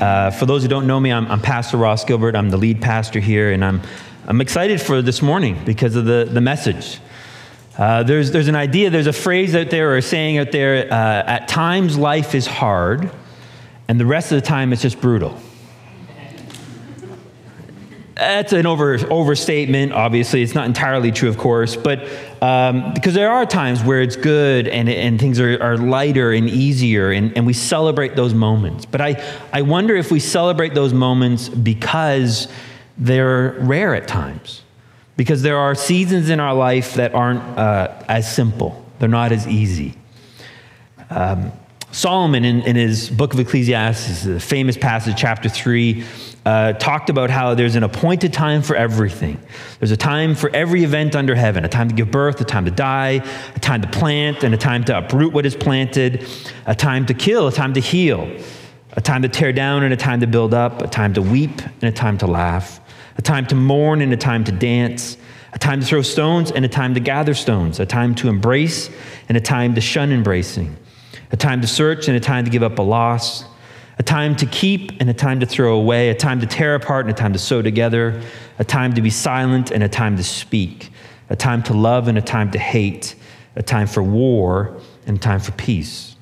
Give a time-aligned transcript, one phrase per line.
[0.00, 2.34] Uh, for those who don't know me, I'm, I'm, Pastor Ross Gilbert.
[2.34, 3.80] I'm the lead pastor here, and I'm,
[4.26, 6.98] I'm excited for this morning because of the, the message.
[7.78, 10.92] Uh, there's, there's an idea, there's a phrase out there or a saying out there
[10.92, 13.10] uh, at times life is hard,
[13.88, 15.38] and the rest of the time it's just brutal.
[18.22, 20.42] That's an over, overstatement, obviously.
[20.42, 22.08] It's not entirely true, of course, but
[22.40, 26.48] um, because there are times where it's good and, and things are, are lighter and
[26.48, 28.86] easier, and, and we celebrate those moments.
[28.86, 32.46] But I, I wonder if we celebrate those moments because
[32.96, 34.62] they're rare at times,
[35.16, 39.48] because there are seasons in our life that aren't uh, as simple, they're not as
[39.48, 39.94] easy.
[41.10, 41.50] Um,
[41.90, 46.04] Solomon, in, in his book of Ecclesiastes, the famous passage, chapter 3,
[46.44, 49.40] uh, talked about how there's an appointed time for everything.
[49.78, 52.64] There's a time for every event under heaven a time to give birth, a time
[52.64, 56.26] to die, a time to plant, and a time to uproot what is planted,
[56.66, 58.28] a time to kill, a time to heal,
[58.92, 61.62] a time to tear down, and a time to build up, a time to weep,
[61.62, 62.80] and a time to laugh,
[63.16, 65.16] a time to mourn, and a time to dance,
[65.52, 68.90] a time to throw stones, and a time to gather stones, a time to embrace,
[69.28, 70.76] and a time to shun embracing
[71.32, 73.44] a time to search and a time to give up a loss,
[74.02, 77.06] a time to keep and a time to throw away, a time to tear apart
[77.06, 78.20] and a time to sew together,
[78.58, 80.90] a time to be silent and a time to speak,
[81.30, 83.14] a time to love and a time to hate,
[83.54, 84.76] a time for war
[85.06, 86.16] and a time for peace.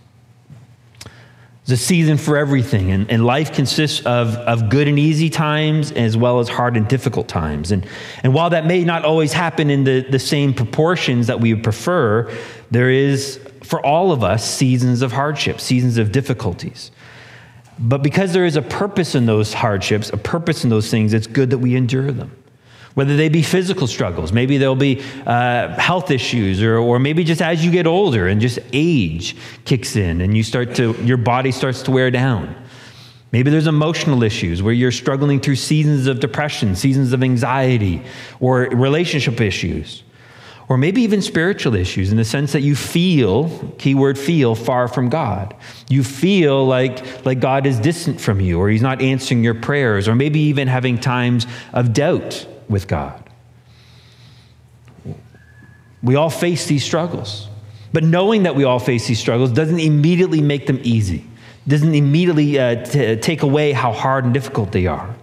[1.65, 5.91] There's a season for everything, and, and life consists of, of good and easy times
[5.91, 7.73] as well as hard and difficult times.
[7.73, 7.87] And,
[8.23, 11.65] and while that may not always happen in the, the same proportions that we would
[11.65, 12.31] prefer,
[12.71, 16.91] there is for all of us seasons of hardship, seasons of difficulties.
[17.81, 21.27] But because there is a purpose in those hardships, a purpose in those things, it's
[21.27, 22.37] good that we endure them.
[22.95, 27.41] Whether they be physical struggles, maybe there'll be uh, health issues, or, or maybe just
[27.41, 31.53] as you get older and just age kicks in and you start to, your body
[31.53, 32.55] starts to wear down.
[33.33, 38.03] Maybe there's emotional issues where you're struggling through seasons of depression, seasons of anxiety,
[38.41, 40.03] or relationship issues
[40.71, 45.09] or maybe even spiritual issues in the sense that you feel, keyword feel, far from
[45.09, 45.53] God.
[45.89, 50.07] You feel like, like God is distant from you, or He's not answering your prayers,
[50.07, 53.29] or maybe even having times of doubt with God.
[56.05, 57.49] We all face these struggles.
[57.93, 61.27] But knowing that we all face these struggles doesn't immediately make them easy,
[61.67, 65.17] doesn't immediately uh, t- take away how hard and difficult they are.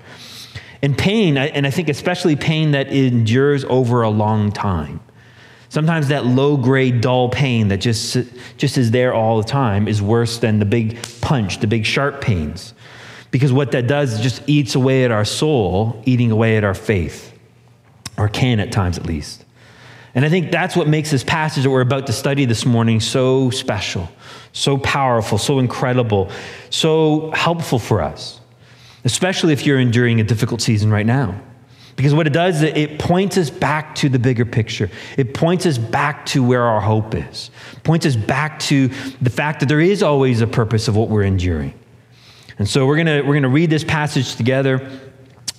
[0.81, 4.99] And pain, and I think especially pain that endures over a long time,
[5.77, 8.17] Sometimes that low grade, dull pain that just,
[8.57, 12.19] just is there all the time is worse than the big punch, the big sharp
[12.19, 12.73] pains.
[13.29, 16.73] Because what that does is just eats away at our soul, eating away at our
[16.73, 17.31] faith,
[18.17, 19.45] or can at times at least.
[20.15, 22.99] And I think that's what makes this passage that we're about to study this morning
[22.99, 24.09] so special,
[24.53, 26.31] so powerful, so incredible,
[26.71, 28.41] so helpful for us,
[29.05, 31.39] especially if you're enduring a difficult season right now.
[31.97, 34.89] Because what it does, is it points us back to the bigger picture.
[35.17, 37.49] It points us back to where our hope is.
[37.83, 41.23] Points us back to the fact that there is always a purpose of what we're
[41.23, 41.73] enduring.
[42.59, 44.87] And so we're gonna we're gonna read this passage together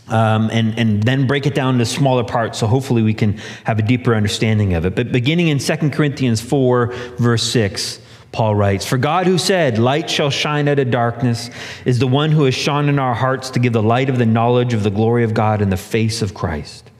[0.07, 3.79] um, and, and then break it down into smaller parts so hopefully we can have
[3.81, 4.95] a deeper understanding of it.
[4.95, 8.01] But beginning in 2 Corinthians 4, verse 6,
[8.33, 11.51] Paul writes, For God who said, Light shall shine out of darkness,
[11.85, 14.27] is the one who has shone in our hearts to give the light of the
[14.27, 16.91] knowledge of the glory of God in the face of Christ.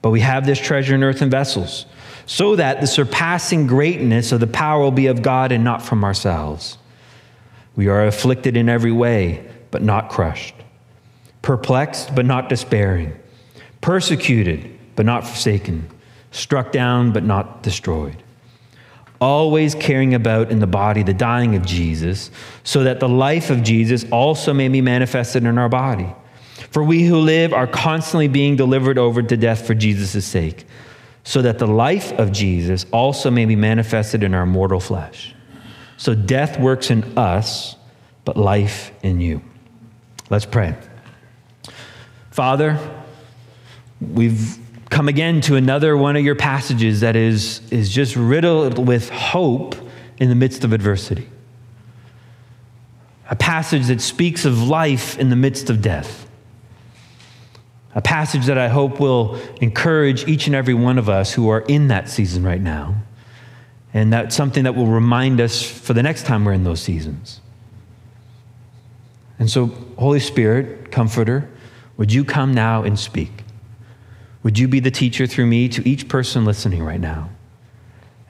[0.00, 1.86] But we have this treasure in earthen vessels,
[2.26, 6.04] so that the surpassing greatness of the power will be of God and not from
[6.04, 6.78] ourselves.
[7.74, 10.54] We are afflicted in every way, but not crushed,
[11.40, 13.18] perplexed, but not despairing,
[13.80, 15.88] persecuted, but not forsaken,
[16.30, 18.21] struck down, but not destroyed
[19.22, 22.30] always caring about in the body the dying of Jesus,
[22.64, 26.12] so that the life of Jesus also may be manifested in our body.
[26.70, 30.66] For we who live are constantly being delivered over to death for Jesus' sake,
[31.22, 35.34] so that the life of Jesus also may be manifested in our mortal flesh.
[35.96, 37.76] So death works in us,
[38.24, 39.40] but life in you.
[40.30, 40.74] Let's pray.
[42.32, 42.76] Father,
[44.00, 44.58] we've
[44.92, 49.74] come again to another one of your passages that is, is just riddled with hope
[50.18, 51.26] in the midst of adversity.
[53.30, 56.28] a passage that speaks of life in the midst of death.
[57.94, 61.60] A passage that I hope will encourage each and every one of us who are
[61.60, 62.94] in that season right now.
[63.94, 67.40] And that's something that will remind us for the next time we're in those seasons.
[69.38, 69.66] And so,
[69.96, 71.48] Holy Spirit, Comforter,
[71.96, 73.42] would you come now and speak?
[74.42, 77.30] Would you be the teacher through me to each person listening right now?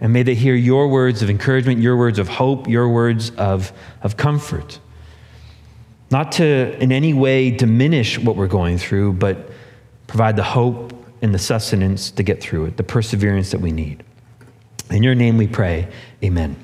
[0.01, 3.73] And may they hear your words of encouragement, your words of hope, your words of,
[4.03, 4.81] of comfort.
[6.11, 9.51] Not to in any way diminish what we're going through, but
[10.09, 10.93] provide the hope
[11.23, 14.03] and the sustenance to get through it, the perseverance that we need.
[14.91, 15.89] In your name we pray,
[16.23, 16.57] amen.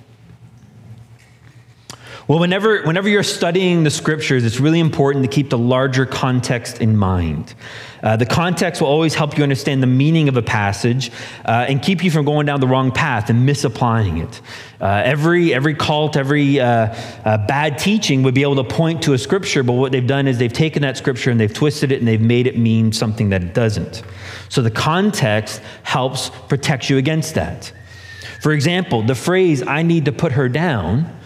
[2.29, 6.83] Well, whenever, whenever you're studying the scriptures, it's really important to keep the larger context
[6.83, 7.55] in mind.
[8.03, 11.11] Uh, the context will always help you understand the meaning of a passage
[11.47, 14.43] uh, and keep you from going down the wrong path and misapplying it.
[14.79, 16.95] Uh, every, every cult, every uh,
[17.25, 20.29] uh, bad teaching would be able to point to a scripture, but what they've done
[20.29, 23.31] is they've taken that scripture and they've twisted it and they've made it mean something
[23.31, 24.03] that it doesn't.
[24.51, 27.73] So the context helps protect you against that.
[28.43, 31.18] For example, the phrase, I need to put her down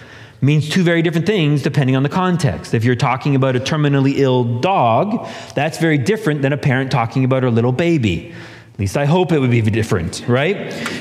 [0.43, 2.75] means two very different things depending on the context.
[2.75, 7.25] If you're talking about a terminally ill dog, that's very different than a parent talking
[7.25, 8.35] about her little baby.
[8.75, 10.56] At least I hope it would be different, right?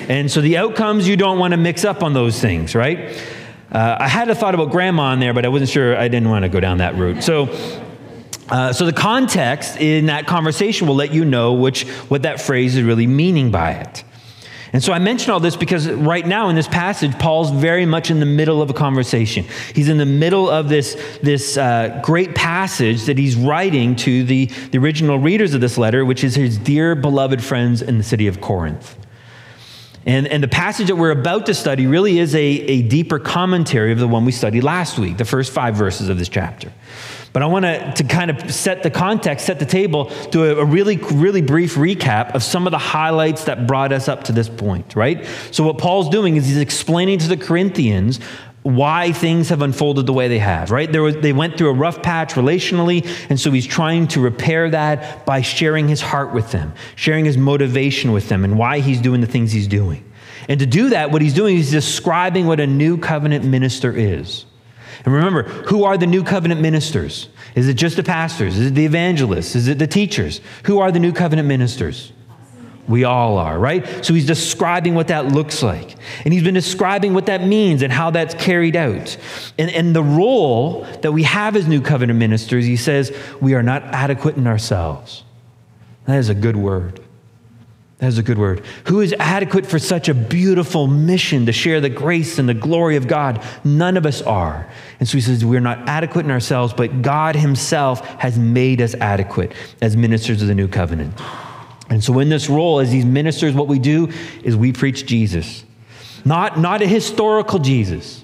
[0.09, 3.19] And so the outcomes you don't want to mix up on those things, right?
[3.71, 6.29] Uh, I had a thought about grandma in there, but I wasn't sure I didn't
[6.29, 7.23] want to go down that route.
[7.23, 7.47] So,
[8.49, 12.75] uh, so the context in that conversation will let you know which what that phrase
[12.75, 14.03] is really meaning by it.
[14.73, 18.09] And so I mention all this because right now in this passage, Paul's very much
[18.09, 19.45] in the middle of a conversation.
[19.75, 24.45] He's in the middle of this, this uh, great passage that he's writing to the,
[24.45, 28.27] the original readers of this letter, which is his dear beloved friends in the city
[28.27, 28.97] of Corinth.
[30.05, 33.91] And, and the passage that we're about to study really is a, a deeper commentary
[33.91, 36.71] of the one we studied last week, the first five verses of this chapter.
[37.33, 40.61] But I want to, to kind of set the context, set the table, do a,
[40.61, 44.33] a, really, really brief recap of some of the highlights that brought us up to
[44.33, 45.25] this point, right?
[45.51, 48.19] So, what Paul's doing is he's explaining to the Corinthians
[48.63, 50.93] why things have unfolded the way they have, right?
[50.95, 55.25] Was, they went through a rough patch relationally, and so he's trying to repair that
[55.25, 59.21] by sharing his heart with them, sharing his motivation with them, and why he's doing
[59.21, 60.03] the things he's doing.
[60.47, 64.45] And to do that, what he's doing is describing what a new covenant minister is.
[65.03, 67.29] And remember, who are the new covenant ministers?
[67.55, 68.57] Is it just the pastors?
[68.57, 69.55] Is it the evangelists?
[69.55, 70.41] Is it the teachers?
[70.65, 72.11] Who are the new covenant ministers?
[72.87, 74.03] We all are, right?
[74.03, 75.95] So he's describing what that looks like.
[76.25, 79.17] And he's been describing what that means and how that's carried out.
[79.57, 83.63] And, and the role that we have as new covenant ministers, he says, we are
[83.63, 85.23] not adequate in ourselves.
[86.05, 87.00] That is a good word.
[88.01, 88.63] That is a good word.
[88.87, 92.95] Who is adequate for such a beautiful mission to share the grace and the glory
[92.95, 93.43] of God?
[93.63, 94.67] None of us are.
[94.99, 98.95] And so he says, We're not adequate in ourselves, but God Himself has made us
[98.95, 99.53] adequate
[99.83, 101.13] as ministers of the new covenant.
[101.91, 104.09] And so, in this role, as these ministers, what we do
[104.43, 105.63] is we preach Jesus,
[106.25, 108.23] not, not a historical Jesus.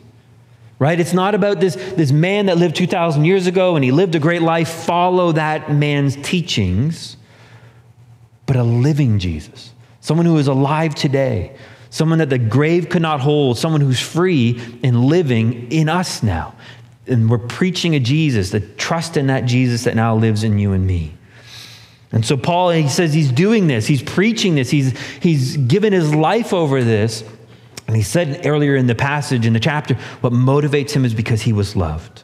[0.80, 1.00] Right?
[1.00, 4.20] It's not about this, this man that lived 2,000 years ago and he lived a
[4.20, 4.70] great life.
[4.70, 7.18] Follow that man's teachings
[8.48, 11.56] but a living Jesus, someone who is alive today,
[11.92, 16.56] someone that the grave could not hold, someone who's free and living in us now.
[17.06, 20.74] And we're preaching a Jesus, the trust in that Jesus that now lives in you
[20.74, 21.14] and me.
[22.12, 26.16] And so Paul, he says he's doing this, he's preaching this, he's, he's given his
[26.16, 27.24] life over this.
[27.86, 31.42] And he said earlier in the passage, in the chapter, what motivates him is because
[31.42, 32.24] he was loved.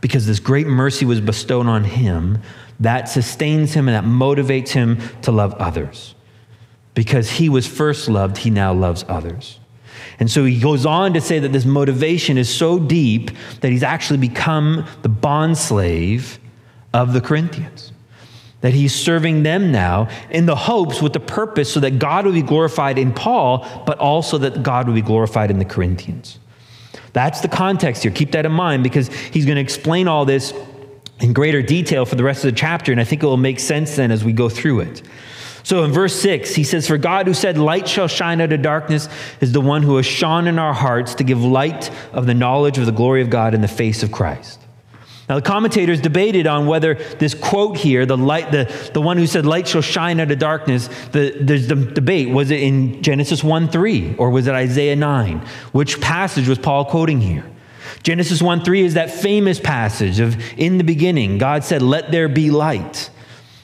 [0.00, 2.38] Because this great mercy was bestowed on him
[2.82, 6.14] that sustains him and that motivates him to love others.
[6.94, 9.58] Because he was first loved, he now loves others.
[10.18, 13.82] And so he goes on to say that this motivation is so deep that he's
[13.82, 16.38] actually become the bond slave
[16.92, 17.92] of the Corinthians.
[18.60, 22.32] That he's serving them now in the hopes with the purpose so that God will
[22.32, 26.38] be glorified in Paul, but also that God will be glorified in the Corinthians.
[27.12, 28.12] That's the context here.
[28.12, 30.52] Keep that in mind because he's going to explain all this
[31.20, 33.60] in greater detail for the rest of the chapter, and I think it will make
[33.60, 35.02] sense then as we go through it.
[35.64, 38.62] So in verse 6, he says, For God who said, Light shall shine out of
[38.62, 39.08] darkness,
[39.40, 42.78] is the one who has shone in our hearts to give light of the knowledge
[42.78, 44.58] of the glory of God in the face of Christ.
[45.28, 49.26] Now, the commentators debated on whether this quote here, the, light, the, the one who
[49.28, 52.28] said, Light shall shine out of darkness, the, there's the debate.
[52.30, 55.38] Was it in Genesis 1 3 or was it Isaiah 9?
[55.70, 57.44] Which passage was Paul quoting here?
[58.02, 62.28] Genesis 1 3 is that famous passage of in the beginning, God said, Let there
[62.28, 63.10] be light.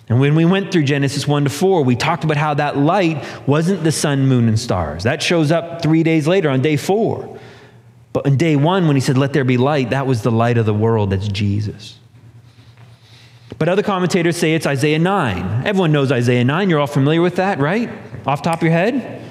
[0.08, 3.22] And when we went through Genesis 1 to 4, we talked about how that light
[3.46, 5.02] wasn't the sun, moon, and stars.
[5.02, 7.38] That shows up three days later on day four.
[8.14, 10.58] But in day one, when he said, Let there be light, that was the light
[10.58, 11.10] of the world.
[11.10, 11.98] That's Jesus.
[13.58, 15.66] But other commentators say it's Isaiah 9.
[15.66, 16.70] Everyone knows Isaiah 9.
[16.70, 17.90] You're all familiar with that, right?
[18.26, 19.22] Off top of your head?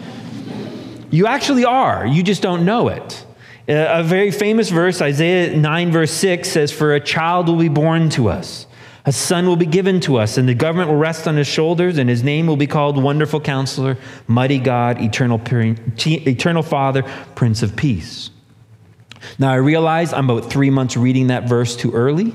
[1.11, 2.05] You actually are.
[2.05, 3.25] You just don't know it.
[3.69, 7.67] Uh, a very famous verse, Isaiah 9, verse 6, says, For a child will be
[7.67, 8.65] born to us,
[9.05, 11.97] a son will be given to us, and the government will rest on his shoulders,
[11.97, 17.03] and his name will be called Wonderful Counselor, Mighty God, Eternal, Eternal Father,
[17.35, 18.29] Prince of Peace.
[19.37, 22.33] Now, I realize I'm about three months reading that verse too early.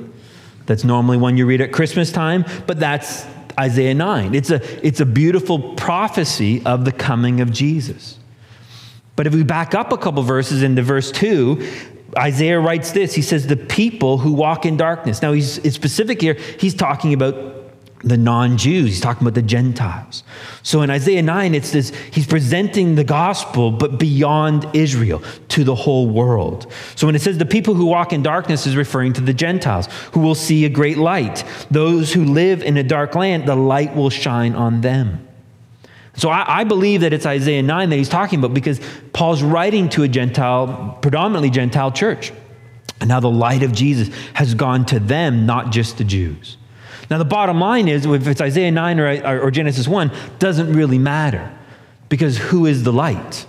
[0.67, 3.25] That's normally one you read at Christmas time, but that's
[3.59, 4.35] Isaiah 9.
[4.35, 8.19] It's a, it's a beautiful prophecy of the coming of Jesus.
[9.17, 11.69] But if we back up a couple verses into verse 2,
[12.19, 13.15] Isaiah writes this.
[13.15, 15.23] He says, The people who walk in darkness.
[15.23, 16.35] Now, he's specific here.
[16.59, 17.63] He's talking about
[18.03, 18.91] the non Jews.
[18.91, 20.25] He's talking about the Gentiles.
[20.63, 25.75] So in Isaiah 9, it's this he's presenting the gospel, but beyond Israel to the
[25.75, 26.71] whole world.
[26.97, 29.89] So when it says the people who walk in darkness is referring to the Gentiles
[30.13, 31.45] who will see a great light.
[31.71, 35.29] Those who live in a dark land, the light will shine on them.
[36.15, 38.81] So I, I, believe that it's Isaiah 9 that he's talking about because
[39.13, 42.33] Paul's writing to a Gentile, predominantly Gentile church.
[43.01, 46.59] And now the light of Jesus has gone to them, not just the Jews.
[47.11, 50.99] Now, the bottom line is if it's Isaiah 9 or, or Genesis 1, doesn't really
[50.99, 51.53] matter
[52.09, 53.47] because who is the light?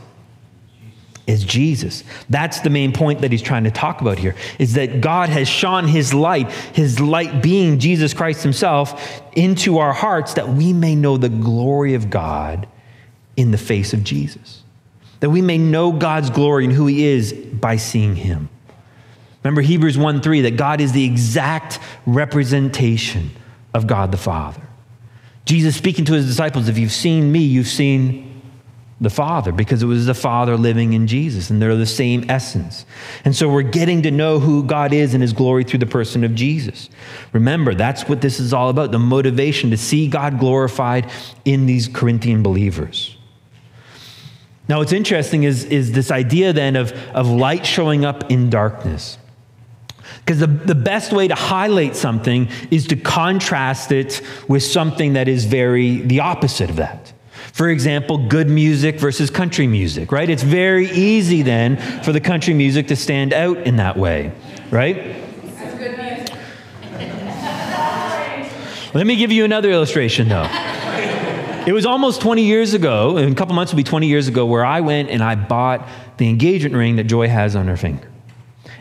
[1.25, 2.03] Is Jesus.
[2.29, 5.47] That's the main point that he's trying to talk about here is that God has
[5.47, 10.95] shone his light, his light being Jesus Christ himself, into our hearts that we may
[10.95, 12.67] know the glory of God
[13.37, 14.63] in the face of Jesus.
[15.21, 18.49] That we may know God's glory and who he is by seeing him.
[19.43, 23.31] Remember Hebrews 1 3 that God is the exact representation
[23.73, 24.61] of God the Father.
[25.45, 28.32] Jesus speaking to his disciples, if you've seen me, you've seen
[29.03, 32.85] the Father, because it was the Father living in Jesus, and they're the same essence.
[33.25, 36.23] And so we're getting to know who God is and his glory through the person
[36.23, 36.89] of Jesus.
[37.33, 41.11] Remember, that's what this is all about the motivation to see God glorified
[41.45, 43.17] in these Corinthian believers.
[44.67, 49.17] Now, what's interesting is, is this idea then of, of light showing up in darkness.
[50.19, 55.27] Because the, the best way to highlight something is to contrast it with something that
[55.27, 57.02] is very the opposite of that.
[57.53, 60.27] For example, good music versus country music, right?
[60.27, 64.31] It's very easy then for the country music to stand out in that way,
[64.71, 65.15] right?
[68.95, 70.47] Let me give you another illustration though.
[71.67, 74.47] It was almost 20 years ago, in a couple months will be 20 years ago,
[74.47, 78.09] where I went and I bought the engagement ring that Joy has on her finger.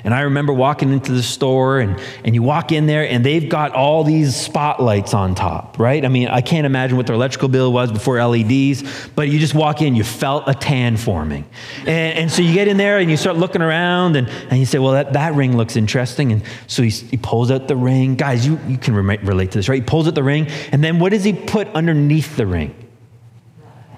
[0.05, 3.49] And I remember walking into the store, and, and you walk in there, and they've
[3.49, 6.05] got all these spotlights on top, right?
[6.05, 8.83] I mean, I can't imagine what their electrical bill was before LEDs,
[9.15, 11.45] but you just walk in, you felt a tan forming.
[11.81, 14.67] And, and so you get in there and you start looking around, and, and you
[14.67, 16.33] say, Well, that, that ring looks interesting.
[16.33, 18.17] And so he, he pulls out the ring.
[18.17, 19.77] Guys, you, you can relate to this, right?
[19.77, 22.75] He pulls out the ring, and then what does he put underneath the ring?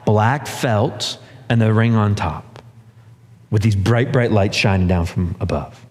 [0.04, 1.18] Black felt
[1.48, 2.62] and the ring on top
[3.50, 5.83] with these bright, bright lights shining down from above.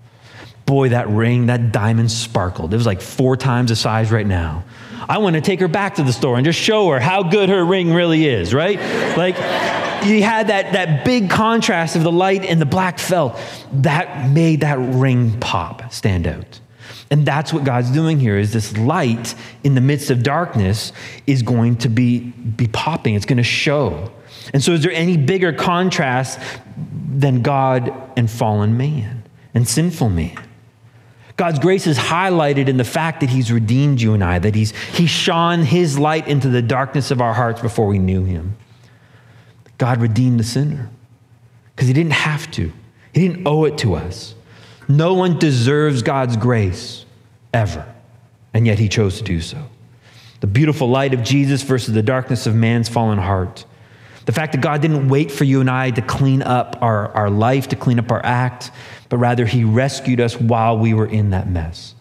[0.65, 2.74] Boy, that ring, that diamond sparkled.
[2.74, 4.63] It was like four times the size right now.
[5.10, 7.50] I want to take her back to the store and just show her how good
[7.50, 8.79] her ring really is, right?
[9.17, 9.36] Like,
[10.05, 13.38] you had that, that big contrast of the light and the black felt.
[13.74, 16.60] That made that ring pop, stand out.
[17.12, 20.93] And that's what God's doing here is this light in the midst of darkness
[21.27, 23.15] is going to be, be popping.
[23.15, 24.12] It's going to show.
[24.53, 26.39] And so is there any bigger contrast
[27.10, 30.38] than God and fallen man and sinful man?
[31.36, 34.72] God's grace is highlighted in the fact that He's redeemed you and I, that He's
[34.72, 38.56] He shone His light into the darkness of our hearts before we knew Him.
[39.78, 40.90] God redeemed the sinner
[41.75, 42.72] because He didn't have to,
[43.13, 44.36] He didn't owe it to us.
[44.88, 47.06] No one deserves God's grace
[47.54, 47.92] ever,
[48.54, 49.70] and yet He chose to do so.
[50.42, 53.66] The beautiful light of Jesus versus the darkness of man's fallen heart.
[54.25, 57.30] The fact that God didn't wait for you and I to clean up our, our
[57.30, 58.72] life, to clean up our act,
[59.13, 61.93] but rather he rescued us while we were in that mess.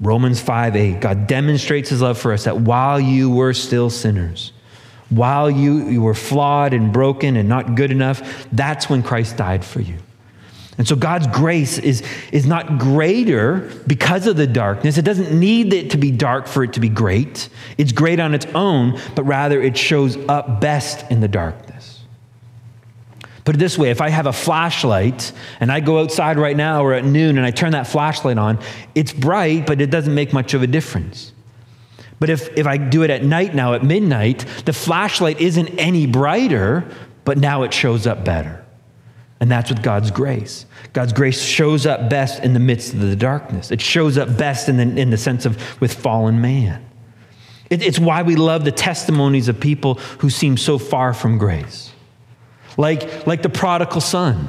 [0.00, 4.52] Romans 5 8, God demonstrates his love for us that while you were still sinners,
[5.10, 9.66] while you, you were flawed and broken and not good enough, that's when Christ died
[9.66, 9.98] for you.
[10.78, 14.96] And so God's grace is, is not greater because of the darkness.
[14.96, 17.50] It doesn't need it to be dark for it to be great.
[17.76, 21.95] It's great on its own, but rather it shows up best in the darkness.
[23.46, 26.84] Put it this way if I have a flashlight and I go outside right now
[26.84, 28.58] or at noon and I turn that flashlight on,
[28.96, 31.32] it's bright, but it doesn't make much of a difference.
[32.18, 36.06] But if, if I do it at night now, at midnight, the flashlight isn't any
[36.06, 36.90] brighter,
[37.24, 38.64] but now it shows up better.
[39.38, 40.66] And that's with God's grace.
[40.92, 43.70] God's grace shows up best in the midst of the darkness.
[43.70, 46.84] It shows up best in the, in the sense of with fallen man.
[47.70, 51.92] It, it's why we love the testimonies of people who seem so far from grace.
[52.76, 54.48] Like, like the prodigal son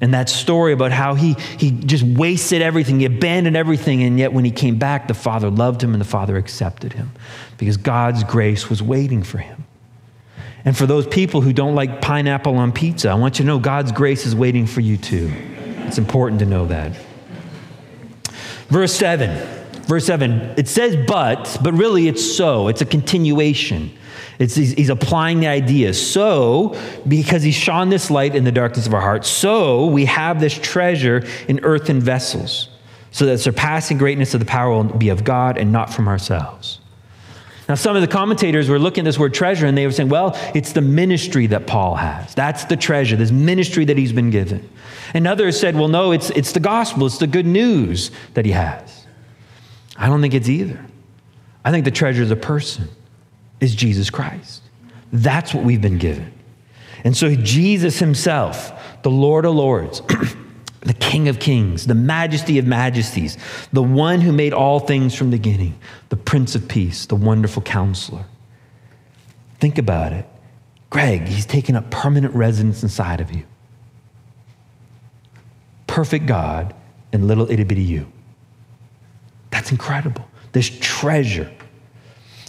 [0.00, 4.32] and that story about how he, he just wasted everything, he abandoned everything, and yet
[4.32, 7.12] when he came back, the father loved him and the father accepted him
[7.58, 9.64] because God's grace was waiting for him.
[10.64, 13.58] And for those people who don't like pineapple on pizza, I want you to know
[13.58, 15.30] God's grace is waiting for you too.
[15.86, 16.96] It's important to know that.
[18.68, 19.62] Verse 7.
[19.82, 20.54] Verse 7.
[20.56, 22.68] It says but, but really it's so.
[22.68, 23.90] It's a continuation.
[24.38, 25.94] It's, he's, he's, applying the idea.
[25.94, 26.76] So,
[27.06, 30.58] because he's shone this light in the darkness of our hearts, so we have this
[30.58, 32.68] treasure in earthen vessels,
[33.10, 36.80] so that surpassing greatness of the power will be of God and not from ourselves.
[37.68, 40.10] Now, some of the commentators were looking at this word treasure and they were saying,
[40.10, 42.34] well, it's the ministry that Paul has.
[42.34, 44.68] That's the treasure, this ministry that he's been given.
[45.14, 48.52] And others said, well, no, it's, it's the gospel, it's the good news that he
[48.52, 49.06] has.
[49.96, 50.84] I don't think it's either.
[51.64, 52.88] I think the treasure is a person,
[53.64, 54.62] is Jesus Christ.
[55.12, 56.32] That's what we've been given.
[57.02, 60.00] And so, Jesus himself, the Lord of Lords,
[60.80, 63.36] the King of Kings, the Majesty of Majesties,
[63.72, 65.78] the one who made all things from the beginning,
[66.10, 68.24] the Prince of Peace, the wonderful counselor.
[69.60, 70.26] Think about it.
[70.90, 73.44] Greg, he's taken up permanent residence inside of you.
[75.86, 76.74] Perfect God
[77.12, 78.10] and little itty bitty you.
[79.50, 80.28] That's incredible.
[80.52, 81.50] This treasure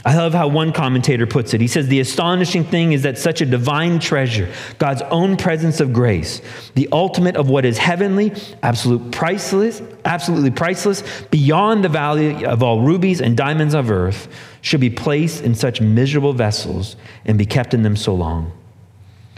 [0.05, 1.62] I love how one commentator puts it.
[1.62, 4.47] He says, The astonishing thing is that such a divine treasure,
[4.77, 6.43] God's own presence of grace,
[6.75, 8.31] the ultimate of what is heavenly,
[8.62, 14.27] absolute priceless, absolutely priceless, beyond the value of all rubies and diamonds of earth,
[14.62, 18.51] should be placed in such miserable vessels and be kept in them so long.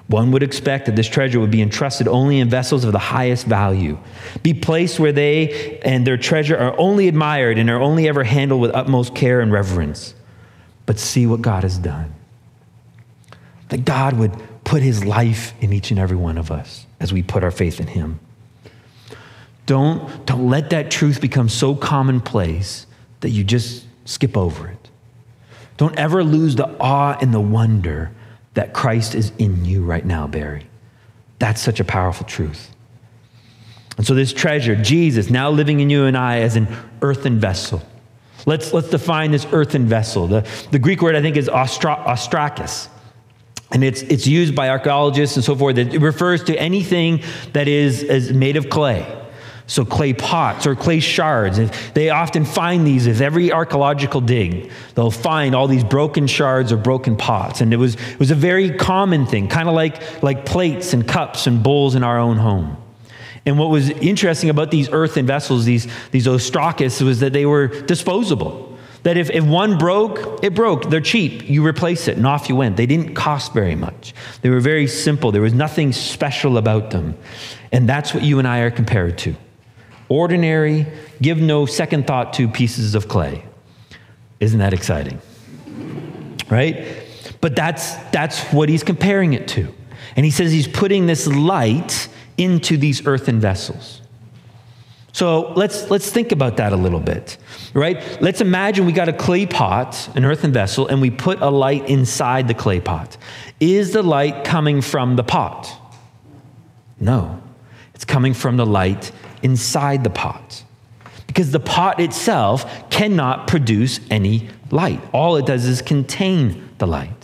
[0.08, 3.46] One would expect that this treasure would be entrusted only in vessels of the highest
[3.46, 3.98] value,
[4.44, 8.60] be placed where they and their treasure are only admired and are only ever handled
[8.60, 10.14] with utmost care and reverence
[10.88, 12.16] but see what God has done.
[13.70, 17.22] That God would put his life in each and every one of us as we
[17.22, 18.20] put our faith in him.
[19.68, 22.88] Don't, don't let that truth become so commonplace
[23.20, 24.90] that you just skip over it.
[25.76, 28.12] Don't ever lose the awe and the wonder
[28.54, 30.68] that Christ is in you right now, Barry.
[31.38, 32.72] That's such a powerful truth.
[33.98, 36.68] And so, this treasure, Jesus, now living in you and I as an
[37.02, 37.84] earthen vessel
[38.48, 40.26] Let's, let's define this earthen vessel.
[40.26, 42.88] The, the Greek word, I think, is ostra, ostrakis.
[43.72, 45.78] And it's, it's used by archaeologists and so forth.
[45.78, 49.06] It refers to anything that is, is made of clay.
[49.70, 51.60] So, clay pots or clay shards.
[51.94, 54.72] They often find these with every archaeological dig.
[54.96, 57.60] They'll find all these broken shards or broken pots.
[57.60, 61.06] And it was, it was a very common thing, kind of like, like plates and
[61.06, 62.78] cups and bowls in our own home.
[63.48, 67.68] And what was interesting about these earthen vessels, these, these ostrakis, was that they were
[67.68, 68.78] disposable.
[69.04, 70.90] That if, if one broke, it broke.
[70.90, 71.50] They're cheap.
[71.50, 72.76] You replace it, and off you went.
[72.76, 74.14] They didn't cost very much.
[74.42, 75.32] They were very simple.
[75.32, 77.18] There was nothing special about them.
[77.72, 79.34] And that's what you and I are compared to
[80.10, 80.86] ordinary,
[81.22, 83.46] give no second thought to pieces of clay.
[84.42, 85.22] Isn't that exciting?
[86.50, 86.86] Right?
[87.40, 89.74] But that's, that's what he's comparing it to.
[90.18, 94.02] And he says he's putting this light into these earthen vessels.
[95.18, 97.38] So let's, let's think about that a little bit,
[97.74, 98.22] right?
[98.22, 101.90] Let's imagine we got a clay pot, an earthen vessel, and we put a light
[101.90, 103.18] inside the clay pot.
[103.60, 105.68] Is the light coming from the pot?
[107.00, 107.42] No,
[107.96, 110.64] it's coming from the light inside the pot.
[111.26, 115.02] Because the pot itself cannot produce any light.
[115.14, 117.17] All it does is contain the light.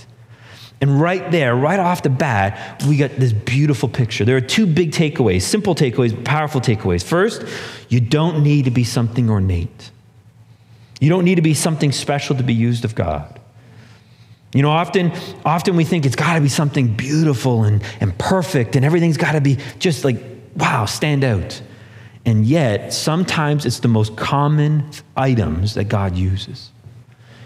[0.83, 4.25] And right there, right off the bat, we got this beautiful picture.
[4.25, 7.05] There are two big takeaways, simple takeaways, powerful takeaways.
[7.05, 7.45] First,
[7.87, 9.91] you don't need to be something ornate.
[10.99, 13.39] You don't need to be something special to be used of God.
[14.53, 15.13] You know, often,
[15.45, 19.31] often we think it's got to be something beautiful and, and perfect, and everything's got
[19.31, 20.17] to be just like,
[20.57, 21.61] wow, stand out.
[22.25, 26.72] And yet, sometimes it's the most common items that God uses.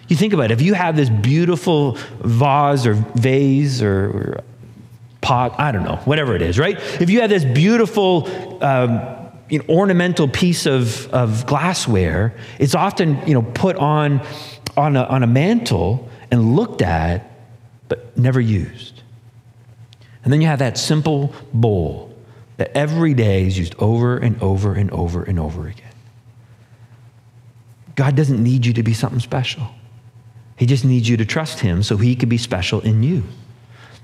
[0.08, 0.52] You think about it.
[0.52, 4.44] If you have this beautiful vase or vase or, or
[5.22, 6.78] pot, I don't know, whatever it is, right?
[7.02, 9.02] If you have this beautiful um,
[9.50, 14.26] you know, ornamental piece of, of glassware, it's often you know, put on,
[14.78, 17.30] on, a, on a mantle and looked at,
[17.90, 19.02] but never used.
[20.24, 22.14] And then you have that simple bowl
[22.58, 25.84] that every day is used over and over and over and over again.
[27.96, 29.68] God doesn't need you to be something special.
[30.58, 33.24] He just needs you to trust him so he can be special in you.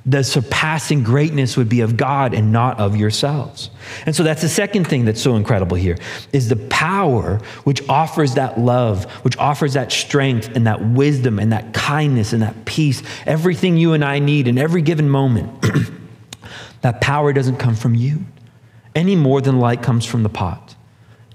[0.05, 3.69] the surpassing greatness would be of God and not of yourselves.
[4.05, 5.97] And so that's the second thing that's so incredible here
[6.33, 11.53] is the power which offers that love, which offers that strength and that wisdom and
[11.53, 15.65] that kindness and that peace, everything you and I need in every given moment.
[16.81, 18.25] that power doesn't come from you
[18.95, 20.75] any more than light comes from the pot.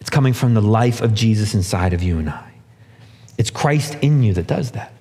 [0.01, 2.53] It's coming from the life of Jesus inside of you and I.
[3.37, 4.93] It's Christ in you that does that.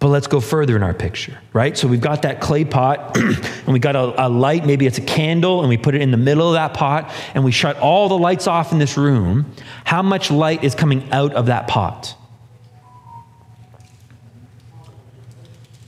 [0.00, 1.76] But let's go further in our picture, right?
[1.76, 5.02] So we've got that clay pot, and we got a, a, light, maybe it's a
[5.02, 8.08] candle, and we put it in the middle of that pot, and we shut all
[8.08, 9.52] the lights off in this room.
[9.84, 12.14] How much light is coming out of that pot?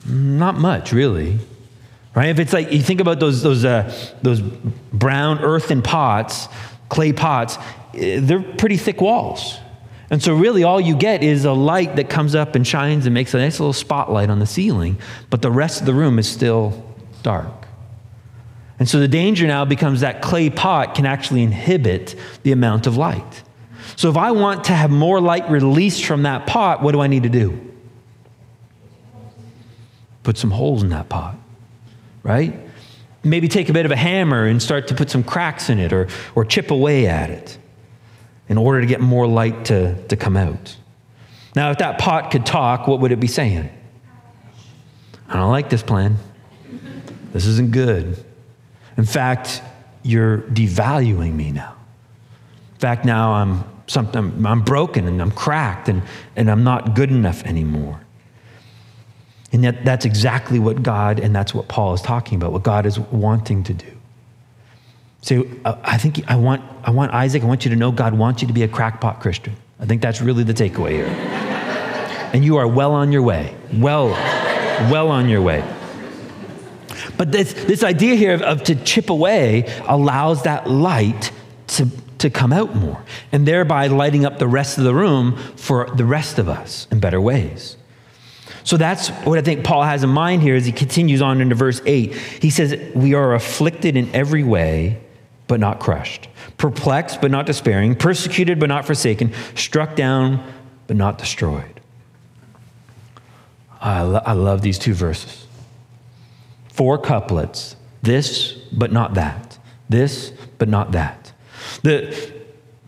[0.06, 1.38] Not much, really.
[2.14, 2.30] Right?
[2.30, 6.48] If it's like you think about those those uh, those brown earthen pots,
[6.88, 7.58] clay pots,
[7.94, 9.60] eh, they're pretty thick walls.
[10.10, 13.14] And so, really, all you get is a light that comes up and shines and
[13.14, 14.98] makes a nice little spotlight on the ceiling,
[15.30, 16.84] but the rest of the room is still
[17.22, 17.66] dark.
[18.80, 22.96] And so, the danger now becomes that clay pot can actually inhibit the amount of
[22.96, 23.44] light.
[23.94, 27.06] So, if I want to have more light released from that pot, what do I
[27.06, 27.72] need to do?
[30.24, 31.36] Put some holes in that pot,
[32.24, 32.58] right?
[33.22, 35.92] Maybe take a bit of a hammer and start to put some cracks in it
[35.92, 37.59] or, or chip away at it
[38.50, 40.76] in order to get more light to, to come out.
[41.54, 43.70] Now, if that pot could talk, what would it be saying?
[45.28, 46.16] I don't like this plan.
[47.32, 48.22] This isn't good.
[48.96, 49.62] In fact,
[50.02, 51.76] you're devaluing me now.
[52.74, 56.02] In fact, now I'm something I'm broken and I'm cracked and,
[56.34, 58.00] and I'm not good enough anymore.
[59.52, 62.84] And yet that's exactly what God and that's what Paul is talking about, what God
[62.84, 63.99] is wanting to do.
[65.22, 68.14] So uh, I think I want, I want Isaac, I want you to know God
[68.14, 69.54] wants you to be a crackpot Christian.
[69.78, 71.06] I think that's really the takeaway here.
[72.32, 73.54] and you are well on your way.
[73.72, 74.08] Well,
[74.90, 75.64] well on your way.
[77.16, 81.32] But this, this idea here of, of to chip away allows that light
[81.68, 85.88] to, to come out more, and thereby lighting up the rest of the room for
[85.94, 87.76] the rest of us in better ways.
[88.64, 91.54] So that's what I think Paul has in mind here as he continues on into
[91.54, 92.14] verse 8.
[92.14, 95.00] He says, We are afflicted in every way
[95.50, 100.40] but not crushed, perplexed, but not despairing, persecuted, but not forsaken, struck down,
[100.86, 101.80] but not destroyed.
[103.80, 105.48] I, lo- I love these two verses.
[106.68, 109.58] Four couplets this, but not that.
[109.88, 111.32] This, but not that.
[111.82, 112.32] The,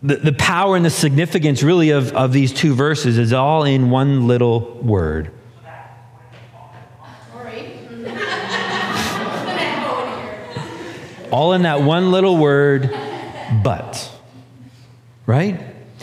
[0.01, 3.89] the, the power and the significance, really, of, of these two verses is all in
[3.89, 5.31] one little word
[11.33, 12.89] all in that one little word,
[13.63, 14.11] but.
[15.25, 15.59] Right?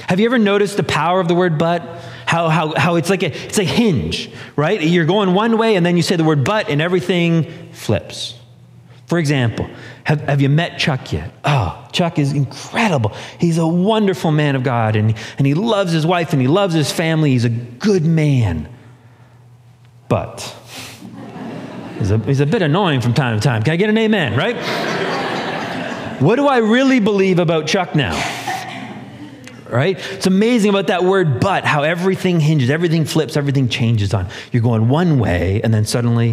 [0.08, 1.82] Have you ever noticed the power of the word but?
[2.26, 4.80] How, how, how it's like a, it's a hinge, right?
[4.82, 8.34] You're going one way and then you say the word but and everything flips.
[9.06, 9.68] For example,
[10.04, 11.32] have, have you met Chuck yet?
[11.44, 13.12] Oh, Chuck is incredible.
[13.38, 16.74] He's a wonderful man of God and, and he loves his wife and he loves
[16.74, 17.30] his family.
[17.30, 18.68] He's a good man.
[20.08, 20.40] But
[21.98, 23.62] he's a, he's a bit annoying from time to time.
[23.62, 25.19] Can I get an amen, right?
[26.20, 28.14] What do I really believe about Chuck now?
[29.70, 29.98] Right?
[30.12, 34.28] It's amazing about that word but, how everything hinges, everything flips, everything changes on.
[34.52, 36.32] You're going one way and then suddenly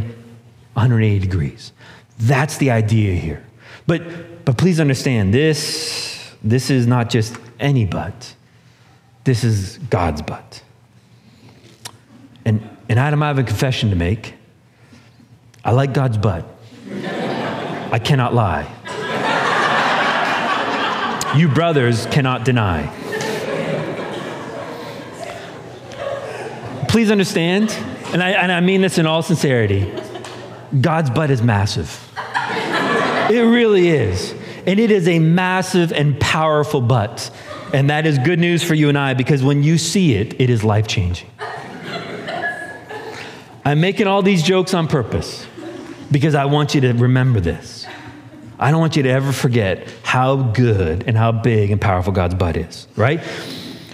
[0.74, 1.72] 180 degrees.
[2.20, 3.46] That's the idea here.
[3.86, 8.34] But but please understand this this is not just any but.
[9.24, 10.62] This is God's but.
[12.44, 14.34] And and Adam, I have a confession to make.
[15.64, 16.46] I like God's but.
[17.92, 18.74] I cannot lie
[21.38, 22.88] you brothers cannot deny.
[26.90, 27.72] Please understand,
[28.12, 29.94] and I, and I mean this in all sincerity
[30.82, 32.04] God's butt is massive.
[33.30, 34.34] It really is.
[34.66, 37.30] And it is a massive and powerful butt.
[37.74, 40.50] And that is good news for you and I because when you see it, it
[40.50, 41.30] is life changing.
[43.66, 45.46] I'm making all these jokes on purpose
[46.10, 47.77] because I want you to remember this.
[48.60, 52.36] I don't want you to ever forget how good and how big and powerful God's
[52.36, 53.22] butt is, right?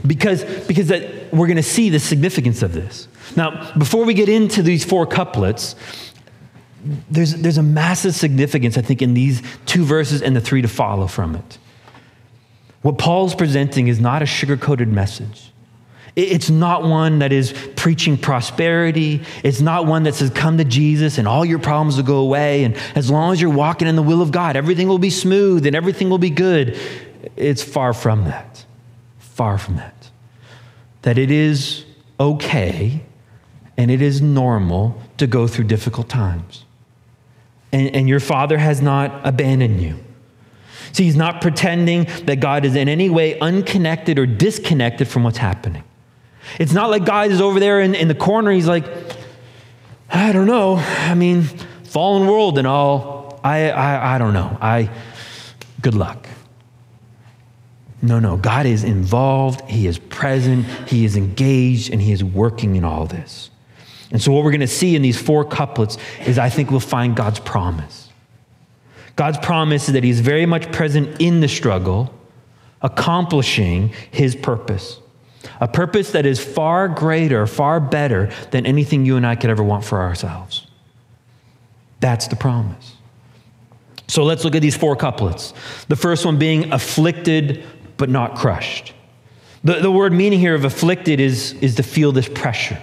[0.06, 3.08] Because, because that, we're going to see the significance of this.
[3.36, 5.76] Now, before we get into these four couplets,
[7.10, 10.68] there's, there's a massive significance, I think, in these two verses and the three to
[10.68, 11.58] follow from it.
[12.82, 15.53] What Paul's presenting is not a sugar coated message.
[16.16, 19.24] It's not one that is preaching prosperity.
[19.44, 22.64] It's not one that says, come to Jesus and all your problems will go away.
[22.64, 25.66] And as long as you're walking in the will of God, everything will be smooth
[25.66, 26.78] and everything will be good.
[27.36, 28.64] It's far from that.
[29.18, 30.12] Far from that.
[31.02, 31.84] That it is
[32.20, 33.02] okay
[33.76, 36.64] and it is normal to go through difficult times.
[37.72, 39.98] And, and your Father has not abandoned you.
[40.92, 45.40] See, He's not pretending that God is in any way unconnected or disconnected from what's
[45.40, 45.84] happening.
[46.60, 48.52] It's not like God is over there in, in the corner.
[48.52, 48.86] He's like,
[50.10, 50.76] I don't know.
[50.76, 53.40] I mean, fallen world and all.
[53.44, 54.58] I, I, I don't know.
[54.62, 54.90] I,
[55.82, 56.28] good luck.
[58.02, 58.38] No, no.
[58.38, 59.62] God is involved.
[59.70, 60.66] He is present.
[60.88, 63.50] He is engaged and he is working in all this.
[64.12, 66.80] And so, what we're going to see in these four couplets is I think we'll
[66.80, 68.10] find God's promise.
[69.16, 72.14] God's promise is that He's very much present in the struggle,
[72.82, 75.00] accomplishing His purpose.
[75.60, 79.64] A purpose that is far greater, far better than anything you and I could ever
[79.64, 80.68] want for ourselves.
[82.00, 82.96] That's the promise.
[84.08, 85.54] So let's look at these four couplets.
[85.88, 87.64] The first one being afflicted
[87.98, 88.94] but not crushed.
[89.64, 92.80] The, the word meaning here of afflicted is, is to feel this pressure.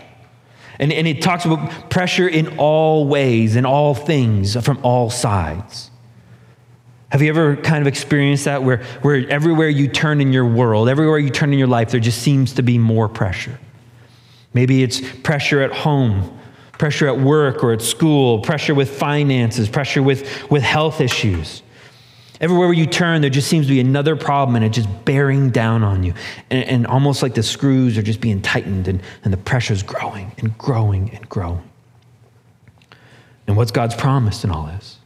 [0.78, 5.89] And, and it talks about pressure in all ways, in all things, from all sides.
[7.10, 10.88] Have you ever kind of experienced that where, where everywhere you turn in your world,
[10.88, 13.58] everywhere you turn in your life, there just seems to be more pressure?
[14.54, 16.38] Maybe it's pressure at home,
[16.78, 21.62] pressure at work or at school, pressure with finances, pressure with, with health issues.
[22.40, 25.82] Everywhere you turn, there just seems to be another problem and it's just bearing down
[25.82, 26.14] on you.
[26.48, 30.32] And, and almost like the screws are just being tightened and, and the pressure's growing
[30.38, 31.68] and growing and growing.
[33.46, 34.99] And what's God's promise in all this?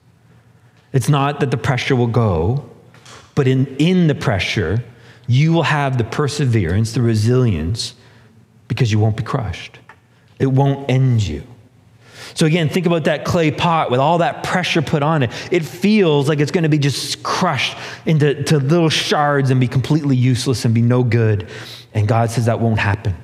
[0.95, 2.65] It's not that the pressure will go,
[3.35, 4.83] but in, in the pressure,
[5.27, 7.95] you will have the perseverance, the resilience,
[8.69, 9.81] because you won't be crushed.
[10.39, 11.43] It won't end you.
[12.35, 15.33] So, again, think about that clay pot with all that pressure put on it.
[15.51, 17.77] It feels like it's going to be just crushed
[18.07, 21.49] into to little shards and be completely useless and be no good.
[21.93, 23.17] And God says that won't happen.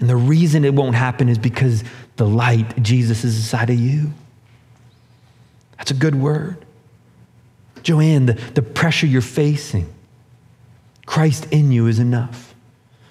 [0.00, 1.84] And the reason it won't happen is because
[2.16, 4.12] the light, Jesus, is inside of you.
[5.78, 6.65] That's a good word.
[7.86, 9.92] Joanne, the, the pressure you're facing,
[11.06, 12.52] Christ in you is enough.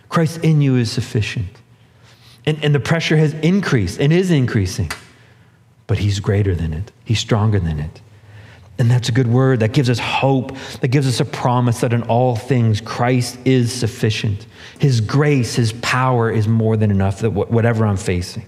[0.10, 1.62] Christ in you is sufficient.
[2.46, 4.92] And, and the pressure has increased and is increasing
[5.88, 8.02] but He's greater than it, He's stronger than it.
[8.78, 9.62] And that's a good word.
[9.62, 10.52] That gives us hope.
[10.82, 14.46] That gives us a promise that in all things Christ is sufficient.
[14.80, 18.46] His grace, His power is more than enough that whatever I'm facing.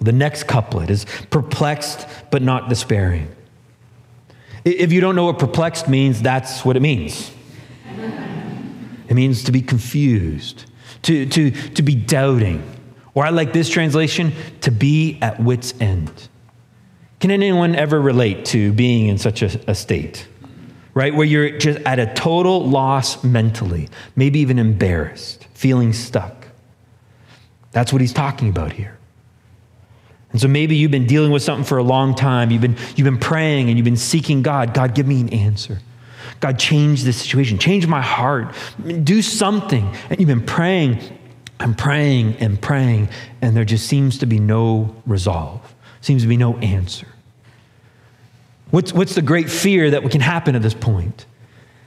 [0.00, 3.34] The next couplet is perplexed but not despairing.
[4.68, 7.32] If you don't know what perplexed means, that's what it means.
[9.08, 10.66] It means to be confused,
[11.02, 12.62] to, to, to be doubting,
[13.14, 16.28] or I like this translation to be at wit's end.
[17.20, 20.28] Can anyone ever relate to being in such a, a state?
[20.92, 21.14] Right?
[21.14, 26.48] Where you're just at a total loss mentally, maybe even embarrassed, feeling stuck.
[27.72, 28.97] That's what he's talking about here.
[30.32, 32.50] And so maybe you've been dealing with something for a long time.
[32.50, 34.74] You've been, you've been praying and you've been seeking God.
[34.74, 35.78] God, give me an answer.
[36.40, 37.58] God, change this situation.
[37.58, 38.54] Change my heart.
[39.04, 39.94] Do something.
[40.10, 41.00] And you've been praying
[41.60, 43.08] I'm praying and praying,
[43.42, 47.08] and there just seems to be no resolve, seems to be no answer.
[48.70, 51.26] What's, what's the great fear that can happen at this point?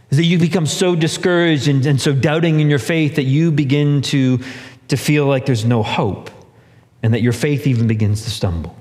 [0.09, 3.51] Is that you become so discouraged and, and so doubting in your faith that you
[3.51, 4.39] begin to,
[4.89, 6.29] to feel like there's no hope,
[7.03, 8.75] and that your faith even begins to stumble.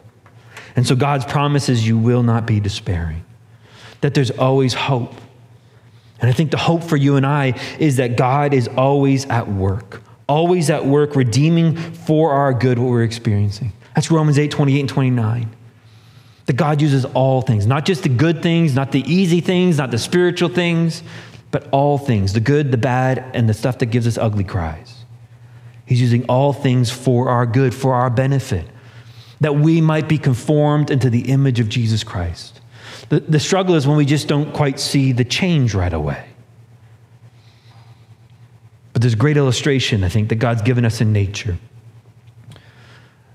[0.76, 3.24] And so God's promises you will not be despairing,
[4.00, 5.14] that there's always hope.
[6.20, 9.48] And I think the hope for you and I is that God is always at
[9.48, 13.72] work always at work, redeeming for our good what we're experiencing.
[13.94, 15.56] That's Romans 8 28 and 29.
[16.46, 19.90] That God uses all things, not just the good things, not the easy things, not
[19.90, 21.02] the spiritual things,
[21.50, 24.99] but all things the good, the bad, and the stuff that gives us ugly cries.
[25.90, 28.64] He's using all things for our good, for our benefit,
[29.40, 32.60] that we might be conformed into the image of Jesus Christ.
[33.08, 36.28] The, the struggle is when we just don't quite see the change right away.
[38.92, 41.58] But there's great illustration, I think, that God's given us in nature.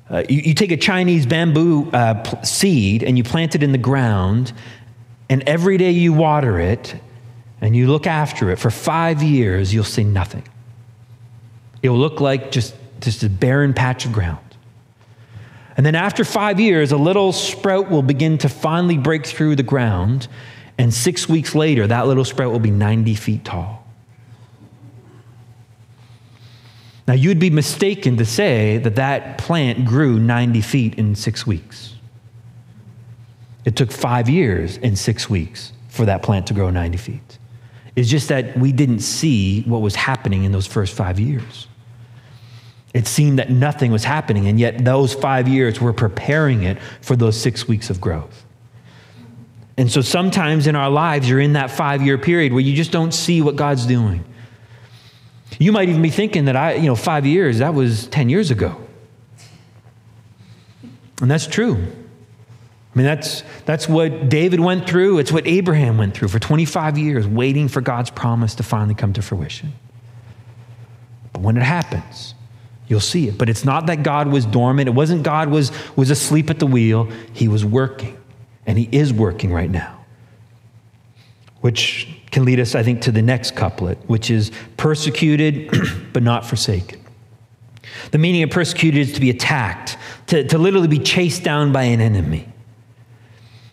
[0.09, 3.73] Uh, you, you, take a Chinese bamboo uh, p- seed and you plant it in
[3.73, 4.53] the ground,
[5.29, 6.95] and every day you water it
[7.59, 10.47] and you look after it for five years, you'll see nothing.
[11.85, 14.39] It will look like just, just a barren patch of ground.
[15.77, 19.63] And then after five years, a little sprout will begin to finally break through the
[19.63, 20.27] ground,
[20.79, 23.85] and six weeks later, that little sprout will be 90 feet tall.
[27.07, 31.93] Now, you'd be mistaken to say that that plant grew 90 feet in six weeks.
[33.63, 37.37] It took five years and six weeks for that plant to grow 90 feet.
[37.95, 41.67] It's just that we didn't see what was happening in those first five years.
[42.95, 47.17] It seemed that nothing was happening, and yet those five years were preparing it for
[47.17, 48.45] those six weeks of growth.
[49.75, 52.93] And so sometimes in our lives, you're in that five year period where you just
[52.93, 54.23] don't see what God's doing.
[55.60, 58.49] You might even be thinking that I, you know, five years, that was 10 years
[58.49, 58.81] ago.
[61.21, 61.73] And that's true.
[61.73, 65.19] I mean, that's, that's what David went through.
[65.19, 69.12] It's what Abraham went through for 25 years, waiting for God's promise to finally come
[69.12, 69.73] to fruition.
[71.34, 72.34] But when it happens,
[72.87, 73.37] you'll see it.
[73.37, 74.87] But it's not that God was dormant.
[74.87, 77.09] It wasn't God was, was asleep at the wheel.
[77.33, 78.17] He was working,
[78.65, 80.05] and He is working right now.
[81.61, 85.71] Which can lead us, I think, to the next couplet, which is persecuted
[86.13, 87.01] but not forsaken.
[88.11, 91.83] The meaning of persecuted is to be attacked, to, to literally be chased down by
[91.83, 92.47] an enemy.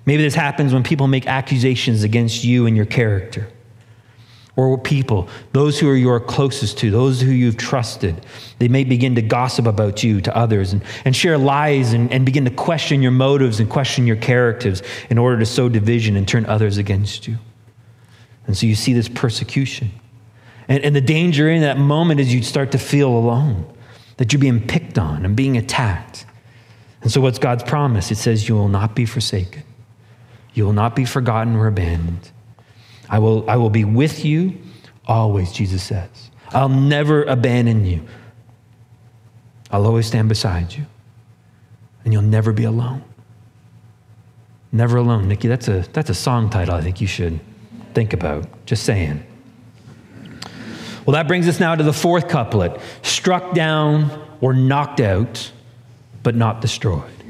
[0.06, 3.48] Maybe this happens when people make accusations against you and your character.
[4.54, 8.26] Or people, those who are your closest to, those who you've trusted,
[8.58, 12.26] they may begin to gossip about you to others and, and share lies and, and
[12.26, 16.28] begin to question your motives and question your characters in order to sow division and
[16.28, 17.38] turn others against you.
[18.46, 19.90] And so you see this persecution.
[20.68, 23.64] And, and the danger in that moment is you start to feel alone,
[24.18, 26.26] that you're being picked on and being attacked.
[27.02, 28.10] And so, what's God's promise?
[28.10, 29.64] It says, You will not be forsaken.
[30.54, 32.30] You will not be forgotten or abandoned.
[33.12, 34.58] I will, I will be with you
[35.06, 36.30] always, Jesus says.
[36.48, 38.06] I'll never abandon you.
[39.70, 40.86] I'll always stand beside you.
[42.04, 43.04] And you'll never be alone.
[44.72, 45.28] Never alone.
[45.28, 47.38] Nikki, that's a, that's a song title I think you should
[47.92, 48.46] think about.
[48.64, 49.24] Just saying.
[51.04, 55.52] Well, that brings us now to the fourth couplet struck down or knocked out,
[56.22, 57.21] but not destroyed.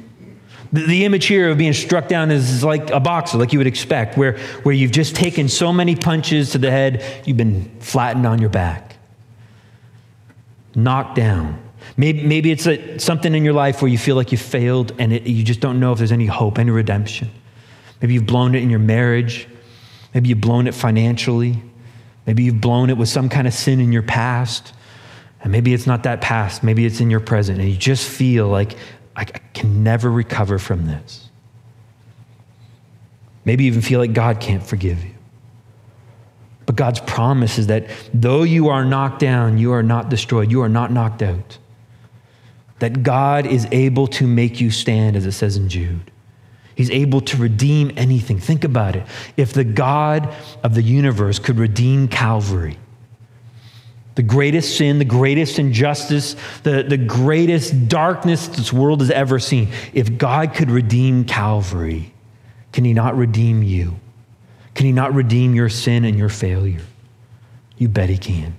[0.73, 3.67] The, the image here of being struck down is like a boxer, like you would
[3.67, 8.27] expect, where, where you've just taken so many punches to the head, you've been flattened
[8.27, 8.97] on your back.
[10.75, 11.63] Knocked down.
[11.97, 15.13] Maybe, maybe it's a, something in your life where you feel like you failed and
[15.13, 17.31] it, you just don't know if there's any hope, any redemption.
[18.01, 19.47] Maybe you've blown it in your marriage.
[20.15, 21.63] Maybe you've blown it financially.
[22.27, 24.73] Maybe you've blown it with some kind of sin in your past.
[25.43, 27.59] And maybe it's not that past, maybe it's in your present.
[27.61, 28.77] And you just feel like,
[29.15, 31.29] I can never recover from this.
[33.45, 35.15] Maybe even feel like God can't forgive you.
[36.67, 40.63] But God's promise is that though you are knocked down, you are not destroyed, you
[40.63, 41.59] are not knocked out.
[42.79, 46.11] That God is able to make you stand, as it says in Jude.
[46.75, 48.39] He's able to redeem anything.
[48.39, 49.07] Think about it.
[49.37, 52.79] If the God of the universe could redeem Calvary,
[54.15, 59.69] the greatest sin, the greatest injustice, the, the greatest darkness this world has ever seen.
[59.95, 62.13] If God could redeem Calvary,
[62.73, 63.97] can He not redeem you?
[64.75, 66.83] Can He not redeem your sin and your failure?
[67.79, 68.55] You bet He can.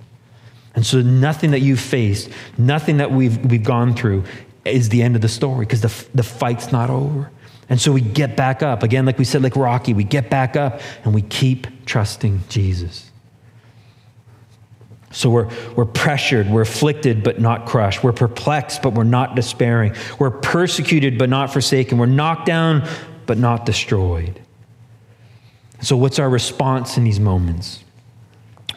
[0.74, 4.24] And so, nothing that you've faced, nothing that we've, we've gone through
[4.64, 7.30] is the end of the story because the, the fight's not over.
[7.68, 8.82] And so we get back up.
[8.82, 13.10] Again, like we said, like Rocky, we get back up and we keep trusting Jesus.
[15.14, 18.02] So we're, we're pressured, we're afflicted, but not crushed.
[18.02, 19.94] We're perplexed, but we're not despairing.
[20.18, 21.98] We're persecuted, but not forsaken.
[21.98, 22.86] We're knocked down,
[23.24, 24.40] but not destroyed.
[25.80, 27.84] So, what's our response in these moments?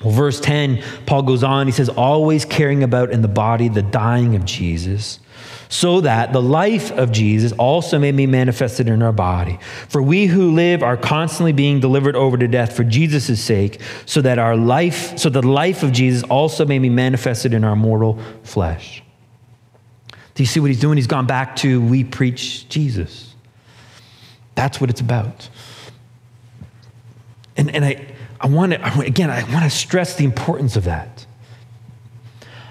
[0.04, 3.82] Well, verse 10, Paul goes on, he says, always caring about in the body the
[3.82, 5.20] dying of Jesus
[5.70, 9.60] so that the life of Jesus also may be manifested in our body.
[9.90, 14.22] For we who live are constantly being delivered over to death for Jesus' sake, so
[14.22, 18.20] that our life, so the life of Jesus also may be manifested in our mortal
[18.44, 19.04] flesh.
[20.36, 20.98] Do you see what he's doing?
[20.98, 23.34] He's gone back to we preach Jesus.
[24.56, 25.50] That's what it's about.
[27.58, 28.06] And, and I,
[28.40, 31.26] I want to, again, I want to stress the importance of that.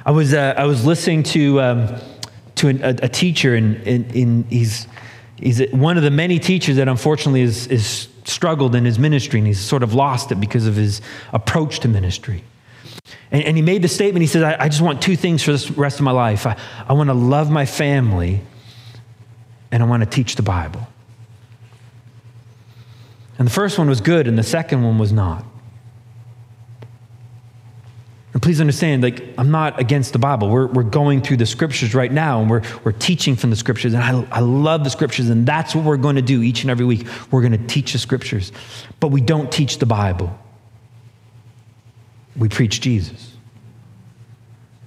[0.05, 2.01] I was, uh, I was listening to, um,
[2.57, 4.87] to a, a teacher, and, he's,
[5.37, 9.47] he's one of the many teachers that unfortunately is, is struggled in his ministry, and
[9.47, 11.01] he's sort of lost it because of his
[11.33, 12.43] approach to ministry.
[13.31, 15.53] And, and he made the statement he said, I, I, just want two things for
[15.53, 16.57] the rest of my life I,
[16.89, 18.41] I want to love my family,
[19.71, 20.87] and I want to teach the Bible.
[23.39, 25.45] And the first one was good, and the second one was not.
[28.37, 30.51] And please understand, like, I'm not against the Bible.
[30.51, 33.95] We're, we're going through the scriptures right now, and we're, we're teaching from the scriptures.
[33.95, 36.71] And I, I love the scriptures, and that's what we're going to do each and
[36.71, 37.07] every week.
[37.31, 38.53] We're going to teach the scriptures.
[39.01, 40.39] But we don't teach the Bible,
[42.37, 43.33] we preach Jesus.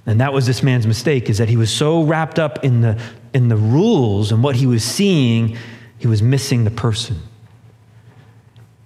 [0.06, 3.02] And that was this man's mistake, is that he was so wrapped up in the,
[3.34, 5.58] in the rules and what he was seeing,
[5.98, 7.20] he was missing the person.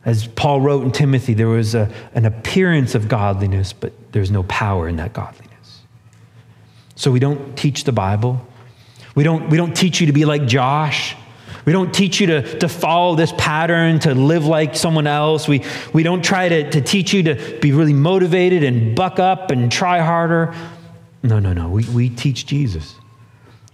[0.05, 4.43] As Paul wrote in Timothy, there was a, an appearance of godliness, but there's no
[4.43, 5.81] power in that godliness.
[6.95, 8.45] So we don't teach the Bible.
[9.15, 11.15] We don't, we don't teach you to be like Josh.
[11.65, 15.47] We don't teach you to, to follow this pattern, to live like someone else.
[15.47, 19.49] We, we don't try to, to teach you to be really motivated and buck up
[19.51, 20.53] and try harder.
[21.21, 21.69] No, no, no.
[21.69, 22.95] We, we teach Jesus.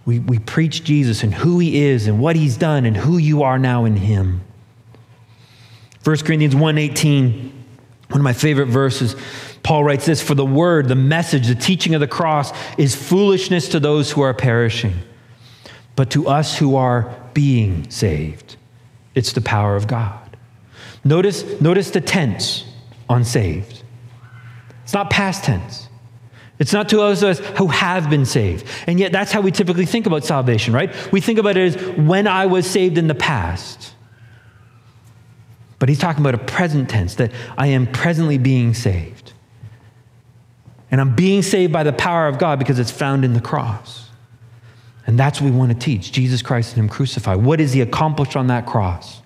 [0.06, 3.42] We, we preach Jesus and who he is and what he's done and who you
[3.42, 4.42] are now in him.
[6.02, 7.52] 1 Corinthians 1:18,
[8.08, 9.14] one of my favorite verses.
[9.62, 13.68] Paul writes this, for the word, the message, the teaching of the cross is foolishness
[13.68, 14.94] to those who are perishing.
[15.96, 18.56] But to us who are being saved,
[19.14, 20.36] it's the power of God.
[21.04, 22.64] Notice, notice the tense
[23.08, 23.82] on saved.
[24.82, 25.88] It's not past tense.
[26.58, 28.66] It's not to those who have been saved.
[28.86, 30.94] And yet, that's how we typically think about salvation, right?
[31.12, 33.94] We think about it as when I was saved in the past.
[35.80, 39.32] But he's talking about a present tense, that I am presently being saved.
[40.92, 44.08] And I'm being saved by the power of God because it's found in the cross.
[45.06, 47.38] And that's what we want to teach Jesus Christ and Him crucified.
[47.38, 49.22] What is He accomplished on that cross?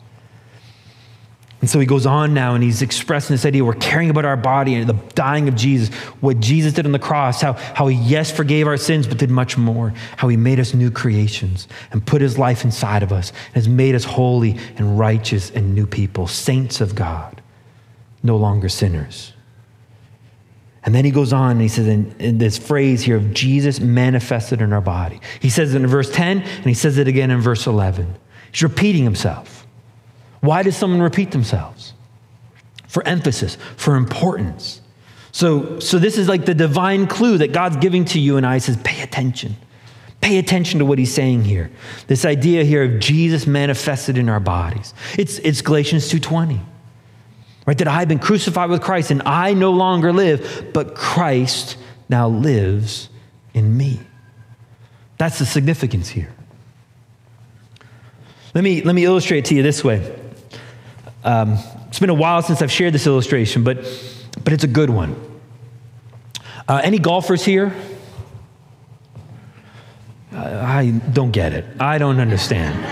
[1.64, 4.36] And so he goes on now and he's expressing this idea we're caring about our
[4.36, 5.88] body and the dying of Jesus,
[6.20, 9.30] what Jesus did on the cross, how, how he, yes, forgave our sins, but did
[9.30, 13.30] much more, how he made us new creations and put his life inside of us,
[13.30, 17.40] and has made us holy and righteous and new people, saints of God,
[18.22, 19.32] no longer sinners.
[20.82, 23.80] And then he goes on and he says, in, in, this phrase here of Jesus
[23.80, 25.18] manifested in our body.
[25.40, 28.16] He says it in verse 10 and he says it again in verse 11.
[28.52, 29.63] He's repeating himself.
[30.44, 31.94] Why does someone repeat themselves?
[32.86, 34.82] For emphasis, for importance.
[35.32, 38.58] So, so this is like the divine clue that God's giving to you and I
[38.58, 39.56] says, pay attention.
[40.20, 41.70] Pay attention to what he's saying here.
[42.08, 44.92] This idea here of Jesus manifested in our bodies.
[45.18, 46.60] It's, it's Galatians 2.20.
[47.66, 47.78] Right?
[47.78, 51.78] That I've been crucified with Christ and I no longer live, but Christ
[52.10, 53.08] now lives
[53.54, 53.98] in me.
[55.16, 56.34] That's the significance here.
[58.54, 60.20] Let me, let me illustrate to you this way.
[61.24, 61.58] Um,
[61.88, 63.78] it's been a while since I've shared this illustration, but,
[64.44, 65.16] but it's a good one.
[66.68, 67.74] Uh, any golfers here?
[70.32, 71.64] Uh, I don't get it.
[71.80, 72.84] I don't understand.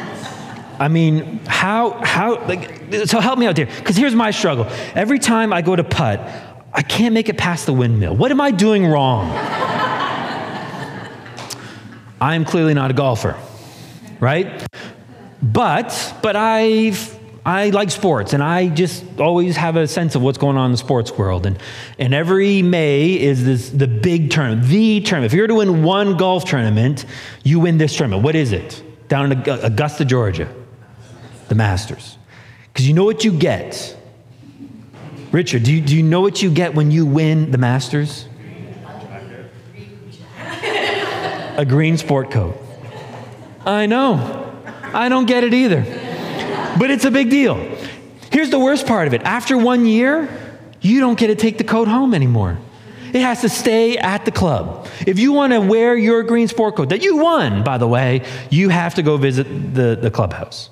[0.80, 3.66] I mean, how, how, like, so help me out there.
[3.66, 4.66] Because here's my struggle.
[4.94, 6.20] Every time I go to putt,
[6.72, 8.16] I can't make it past the windmill.
[8.16, 9.30] What am I doing wrong?
[12.20, 13.36] I am clearly not a golfer,
[14.20, 14.66] right?
[15.42, 20.38] But, but I've I like sports, and I just always have a sense of what's
[20.38, 21.44] going on in the sports world.
[21.44, 21.58] And,
[21.98, 25.32] and every May is this, the big tournament, the tournament.
[25.32, 27.04] If you're to win one golf tournament,
[27.42, 28.22] you win this tournament.
[28.22, 28.80] What is it?
[29.08, 30.48] Down in Augusta, Georgia,
[31.48, 32.16] the Masters.
[32.72, 33.96] Because you know what you get.
[35.32, 38.28] Richard, do you, do you know what you get when you win the Masters?
[41.56, 42.56] A green sport coat.
[43.66, 44.48] I know.
[44.94, 46.01] I don't get it either
[46.78, 47.56] but it's a big deal.
[48.30, 50.28] Here's the worst part of it after one year,
[50.80, 52.58] you don't get to take the coat home anymore.
[53.12, 54.88] It has to stay at the club.
[55.06, 58.24] If you want to wear your green sport coat that you won, by the way,
[58.48, 59.44] you have to go visit
[59.74, 60.70] the, the clubhouse.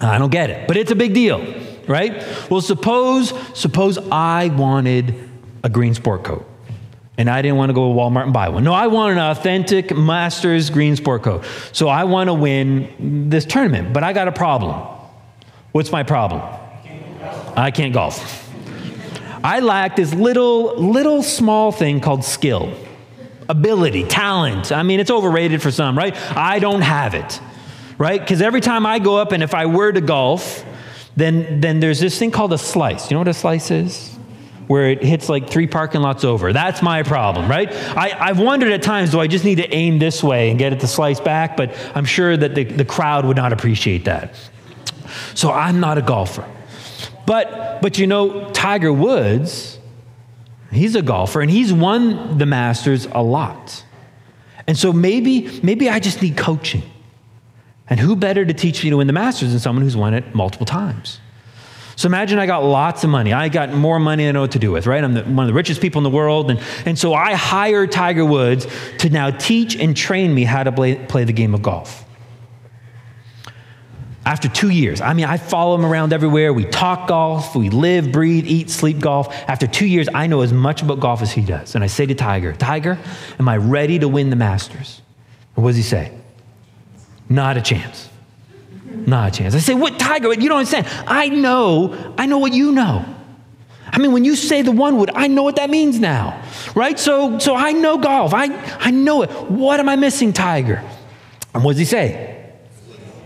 [0.00, 1.42] I don't get it, but it's a big deal,
[1.86, 2.22] right?
[2.50, 5.30] Well, suppose suppose I wanted
[5.62, 6.46] a green sport coat
[7.18, 8.64] and I didn't want to go to Walmart and buy one.
[8.64, 11.44] No, I want an authentic Masters green sport coat.
[11.72, 14.74] So I want to win this tournament, but I got a problem.
[15.72, 16.42] What's my problem?
[17.56, 18.50] I can't golf.
[19.44, 22.72] I lack this little, little small thing called skill,
[23.48, 24.70] ability, talent.
[24.72, 26.16] I mean, it's overrated for some, right?
[26.36, 27.40] I don't have it,
[27.98, 28.20] right?
[28.20, 30.64] Because every time I go up and if I were to golf,
[31.16, 33.10] then, then there's this thing called a slice.
[33.10, 34.11] You know what a slice is?
[34.72, 36.50] Where it hits like three parking lots over.
[36.50, 37.70] That's my problem, right?
[37.94, 40.72] I, have wondered at times, do I just need to aim this way and get
[40.72, 41.58] it to slice back?
[41.58, 44.34] But I'm sure that the, the crowd would not appreciate that.
[45.34, 46.50] So I'm not a golfer.
[47.26, 49.78] But, but you know, Tiger Woods,
[50.70, 53.84] he's a golfer and he's won the Masters a lot.
[54.66, 56.82] And so maybe, maybe I just need coaching.
[57.90, 60.34] And who better to teach me to win the Masters than someone who's won it
[60.34, 61.20] multiple times?
[62.02, 63.32] So imagine I got lots of money.
[63.32, 65.04] I got more money than I know what to do with, right?
[65.04, 66.50] I'm the, one of the richest people in the world.
[66.50, 68.66] And, and so I hire Tiger Woods
[68.98, 72.04] to now teach and train me how to play, play the game of golf.
[74.26, 76.52] After two years, I mean, I follow him around everywhere.
[76.52, 79.32] We talk golf, we live, breathe, eat, sleep golf.
[79.48, 81.76] After two years, I know as much about golf as he does.
[81.76, 82.98] And I say to Tiger, Tiger,
[83.38, 85.00] am I ready to win the Masters?
[85.54, 86.10] And what does he say?
[87.28, 88.08] Not a chance.
[89.06, 89.54] Not a chance.
[89.54, 90.86] I say, what, Tiger, you don't understand.
[91.06, 93.04] I know, I know what you know.
[93.92, 96.42] I mean, when you say the one wood, I know what that means now,
[96.74, 96.98] right?
[96.98, 98.32] So, so I know golf.
[98.32, 98.46] I,
[98.78, 99.30] I know it.
[99.50, 100.82] What am I missing, Tiger?
[101.52, 102.52] And what does he say?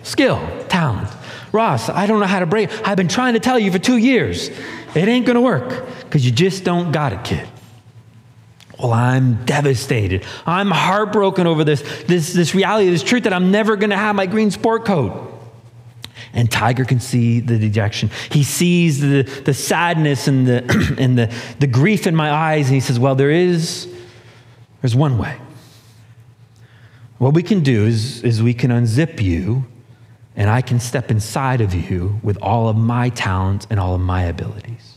[0.03, 1.09] Skill, talent.
[1.53, 2.71] Ross, I don't know how to break.
[2.87, 4.49] I've been trying to tell you for two years.
[4.95, 7.49] It ain't going to work because you just don't got it, kid.
[8.79, 10.25] Well, I'm devastated.
[10.45, 14.17] I'm heartbroken over this, this, this reality, this truth that I'm never going to have
[14.17, 15.33] my green sport coat.
[16.37, 18.11] And Tiger can see the dejection.
[18.31, 22.67] He sees the, the sadness and, the, and the, the grief in my eyes.
[22.67, 23.89] And he says, Well, there is
[24.87, 25.37] there's one way.
[27.19, 29.67] What we can do is, is we can unzip you,
[30.37, 34.01] and I can step inside of you with all of my talents and all of
[34.01, 34.96] my abilities.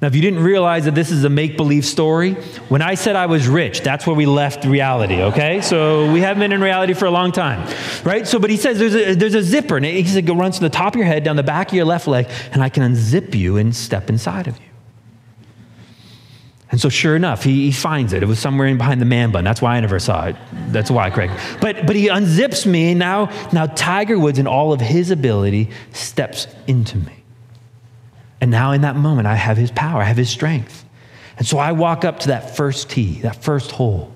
[0.00, 2.34] Now, if you didn't realize that this is a make believe story,
[2.68, 5.60] when I said I was rich, that's where we left reality, okay?
[5.60, 7.68] So we haven't been in reality for a long time,
[8.04, 8.24] right?
[8.24, 10.66] So, but he says there's a, there's a zipper, and he said, it runs from
[10.66, 12.84] the top of your head down the back of your left leg, and I can
[12.84, 14.66] unzip you and step inside of you.
[16.70, 18.22] And so, sure enough, he, he finds it.
[18.22, 19.42] It was somewhere in behind the man bun.
[19.42, 20.36] That's why I never saw it.
[20.68, 21.30] That's why, Craig.
[21.60, 25.70] But, but he unzips me, and now, now Tiger Woods, in all of his ability,
[25.92, 27.17] steps into me.
[28.40, 30.84] And now in that moment, I have his power, I have his strength.
[31.38, 34.12] And so I walk up to that first tee, that first hole.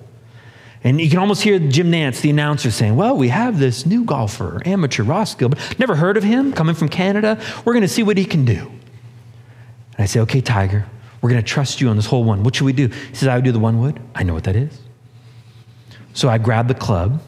[0.83, 4.03] And you can almost hear Jim Nantz, the announcer, saying, Well, we have this new
[4.03, 5.79] golfer, amateur Ross Gilbert.
[5.79, 7.41] Never heard of him, coming from Canada.
[7.63, 8.69] We're going to see what he can do.
[9.93, 10.85] And I say, Okay, Tiger,
[11.21, 12.43] we're going to trust you on this whole one.
[12.43, 12.87] What should we do?
[12.89, 13.97] He says, I would do the one wood.
[14.13, 14.77] I know what that is.
[16.13, 17.21] So I grab the club,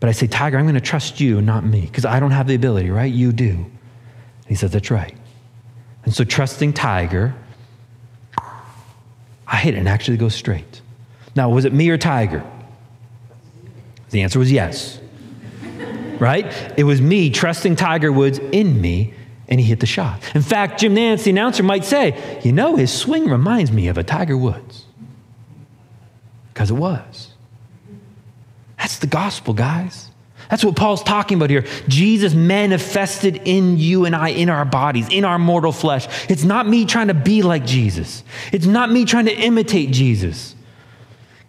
[0.00, 2.48] but I say, Tiger, I'm going to trust you, not me, because I don't have
[2.48, 3.12] the ability, right?
[3.12, 3.50] You do.
[3.50, 5.16] And he says, That's right.
[6.04, 7.34] And so, trusting Tiger,
[9.46, 10.80] I hit it and actually goes straight.
[11.34, 12.44] Now, was it me or Tiger?
[14.10, 15.00] The answer was yes.
[16.18, 16.46] right?
[16.78, 19.14] It was me trusting Tiger Woods in me,
[19.48, 20.22] and he hit the shot.
[20.34, 23.98] In fact, Jim Nantz, the announcer, might say, You know, his swing reminds me of
[23.98, 24.84] a Tiger Woods.
[26.52, 27.32] Because it was.
[28.78, 30.10] That's the gospel, guys.
[30.54, 31.64] That's what Paul's talking about here.
[31.88, 36.06] Jesus manifested in you and I, in our bodies, in our mortal flesh.
[36.30, 40.54] It's not me trying to be like Jesus, it's not me trying to imitate Jesus.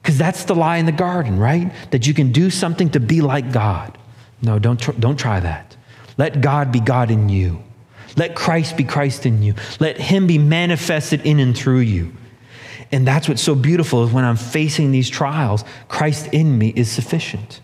[0.02, 1.72] Because that's the lie in the garden, right?
[1.92, 3.96] That you can do something to be like God.
[4.42, 5.78] No, don't, tr- don't try that.
[6.18, 7.62] Let God be God in you.
[8.18, 9.54] Let Christ be Christ in you.
[9.80, 12.12] Let Him be manifested in and through you.
[12.92, 16.90] And that's what's so beautiful is when I'm facing these trials, Christ in me is
[16.90, 17.62] sufficient.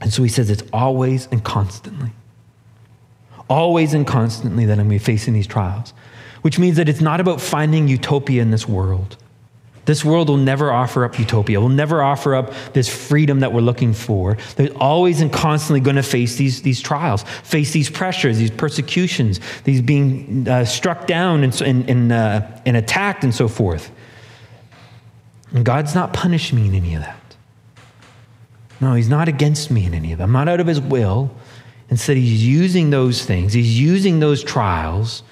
[0.00, 2.10] And so he says it's always and constantly.
[3.48, 5.92] Always and constantly that I'm going to be facing these trials,
[6.42, 9.16] which means that it's not about finding utopia in this world.
[9.86, 13.60] This world will never offer up utopia, will never offer up this freedom that we're
[13.60, 14.36] looking for.
[14.56, 19.40] They're always and constantly going to face these, these trials, face these pressures, these persecutions,
[19.64, 23.90] these being uh, struck down and, and, and, uh, and attacked and so forth.
[25.52, 27.19] And God's not punishing me in any of that.
[28.80, 30.30] No, he's not against me in any of them.
[30.30, 31.30] I'm not out of his will.
[31.90, 35.22] Instead, he's using those things, he's using those trials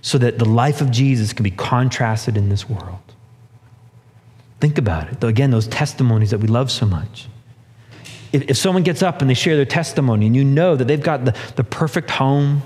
[0.00, 2.98] so that the life of Jesus can be contrasted in this world.
[4.60, 5.22] Think about it.
[5.22, 7.28] Again, those testimonies that we love so much.
[8.32, 11.02] If, if someone gets up and they share their testimony and you know that they've
[11.02, 12.62] got the, the perfect home,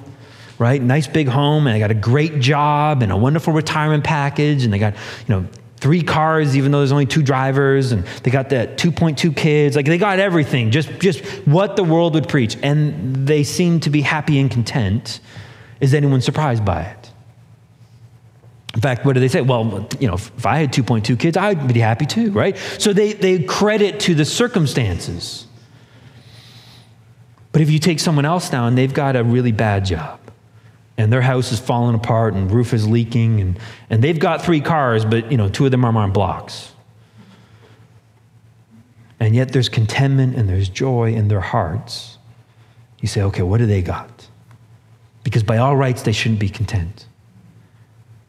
[0.58, 0.80] right?
[0.80, 4.72] Nice big home, and they got a great job and a wonderful retirement package, and
[4.72, 5.46] they got, you know,
[5.82, 9.74] three cars, even though there's only two drivers, and they got that 2.2 kids.
[9.74, 12.56] Like they got everything, just, just what the world would preach.
[12.62, 15.18] And they seem to be happy and content.
[15.80, 17.10] Is anyone surprised by it?
[18.74, 19.40] In fact, what do they say?
[19.40, 22.56] Well, you know, if I had 2.2 kids, I'd be happy too, right?
[22.78, 25.48] So they, they credit to the circumstances.
[27.50, 30.20] But if you take someone else now and they've got a really bad job,
[31.02, 33.58] and their house is falling apart and roof is leaking and,
[33.90, 36.72] and they've got three cars but you know two of them are on blocks.
[39.18, 42.18] And yet there's contentment and there's joy in their hearts.
[43.00, 44.28] You say okay what do they got?
[45.24, 47.06] Because by all rights they shouldn't be content.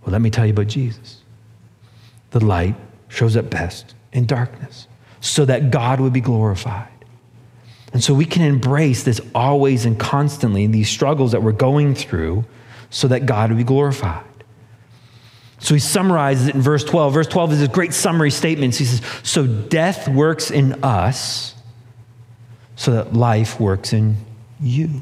[0.01, 1.21] Well let me tell you about jesus.
[2.31, 2.75] The light
[3.07, 4.87] shows up best in darkness
[5.21, 6.89] so that god would be glorified.
[7.93, 11.93] And so we can embrace this always and constantly, in these struggles that we're going
[11.93, 12.43] through,
[12.93, 14.23] so that God would be glorified.
[15.57, 17.13] So he summarizes it in verse 12.
[17.13, 18.75] Verse 12 is a great summary statement.
[18.75, 21.55] He says, So death works in us,
[22.75, 24.17] so that life works in
[24.59, 25.01] you.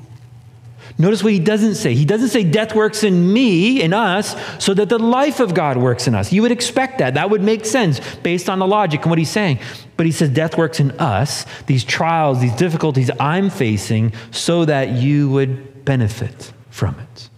[0.97, 1.93] Notice what he doesn't say.
[1.93, 5.77] He doesn't say death works in me, in us, so that the life of God
[5.77, 6.31] works in us.
[6.31, 7.15] You would expect that.
[7.15, 9.59] That would make sense based on the logic and what he's saying.
[9.97, 14.89] But he says death works in us, these trials, these difficulties I'm facing, so that
[14.89, 17.30] you would benefit from it.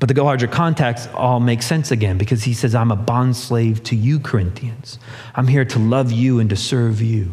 [0.00, 3.82] But the larger context all makes sense again because he says, I'm a bond slave
[3.84, 4.98] to you, Corinthians.
[5.34, 7.32] I'm here to love you and to serve you.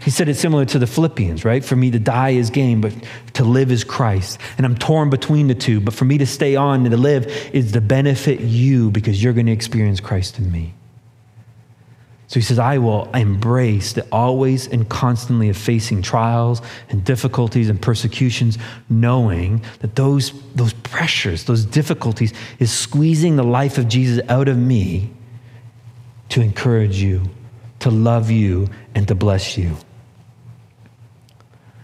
[0.00, 1.64] He said it's similar to the Philippians, right?
[1.64, 2.94] For me to die is gain, but
[3.34, 4.38] to live is Christ.
[4.56, 7.26] And I'm torn between the two, but for me to stay on and to live
[7.52, 10.74] is to benefit you because you're going to experience Christ in me.
[12.28, 17.68] So he says, I will embrace the always and constantly of facing trials and difficulties
[17.68, 18.58] and persecutions,
[18.88, 24.58] knowing that those, those pressures, those difficulties, is squeezing the life of Jesus out of
[24.58, 25.12] me
[26.30, 27.22] to encourage you,
[27.78, 29.76] to love you, and to bless you.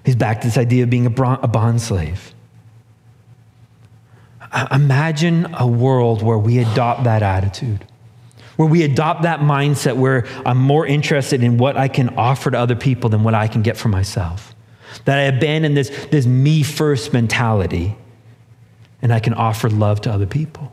[0.05, 2.35] He's back to this idea of being a bond slave.
[4.73, 7.87] Imagine a world where we adopt that attitude
[8.63, 12.57] where we adopt that mindset where I'm more interested in what I can offer to
[12.57, 14.55] other people than what I can get for myself.
[15.05, 17.97] That I abandon this, this me first mentality
[19.03, 20.71] and I can offer love to other people.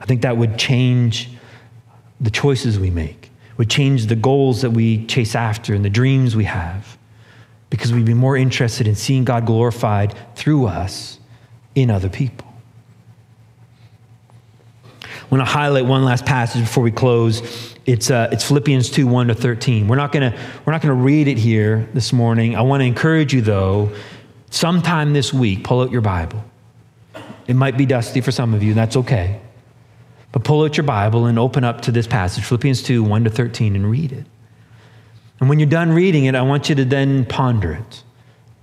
[0.00, 1.30] I think that would change
[2.20, 6.34] the choices we make, would change the goals that we chase after and the dreams
[6.34, 6.98] we have,
[7.70, 11.20] because we'd be more interested in seeing God glorified through us
[11.76, 12.47] in other people.
[15.28, 17.76] I want to highlight one last passage before we close.
[17.84, 19.86] It's, uh, it's Philippians 2 1 to 13.
[19.86, 20.32] We're not going
[20.64, 22.56] we're not going to read it here this morning.
[22.56, 23.94] I want to encourage you, though,
[24.48, 26.42] sometime this week, pull out your Bible.
[27.46, 29.38] It might be dusty for some of you, and that's okay.
[30.32, 33.30] But pull out your Bible and open up to this passage, Philippians 2 1 to
[33.30, 34.24] 13, and read it.
[35.40, 38.02] And when you're done reading it, I want you to then ponder it.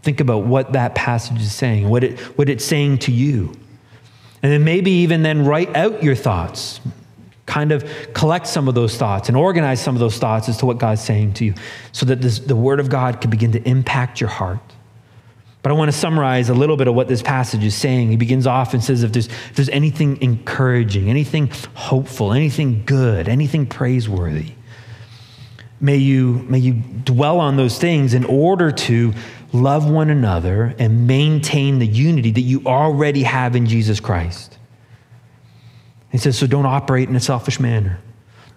[0.01, 3.53] Think about what that passage is saying, what, it, what it's saying to you.
[4.45, 6.79] And then maybe even then write out your thoughts.
[7.47, 7.83] Kind of
[8.13, 11.01] collect some of those thoughts and organize some of those thoughts as to what God's
[11.01, 11.55] saying to you
[11.93, 14.59] so that this, the Word of God can begin to impact your heart.
[15.63, 18.11] But I want to summarize a little bit of what this passage is saying.
[18.11, 23.27] He begins off and says, if there's, if there's anything encouraging, anything hopeful, anything good,
[23.27, 24.51] anything praiseworthy,
[25.79, 29.11] may you, may you dwell on those things in order to
[29.56, 34.58] love one another, and maintain the unity that you already have in Jesus Christ.
[36.12, 37.99] He says, so don't operate in a selfish manner.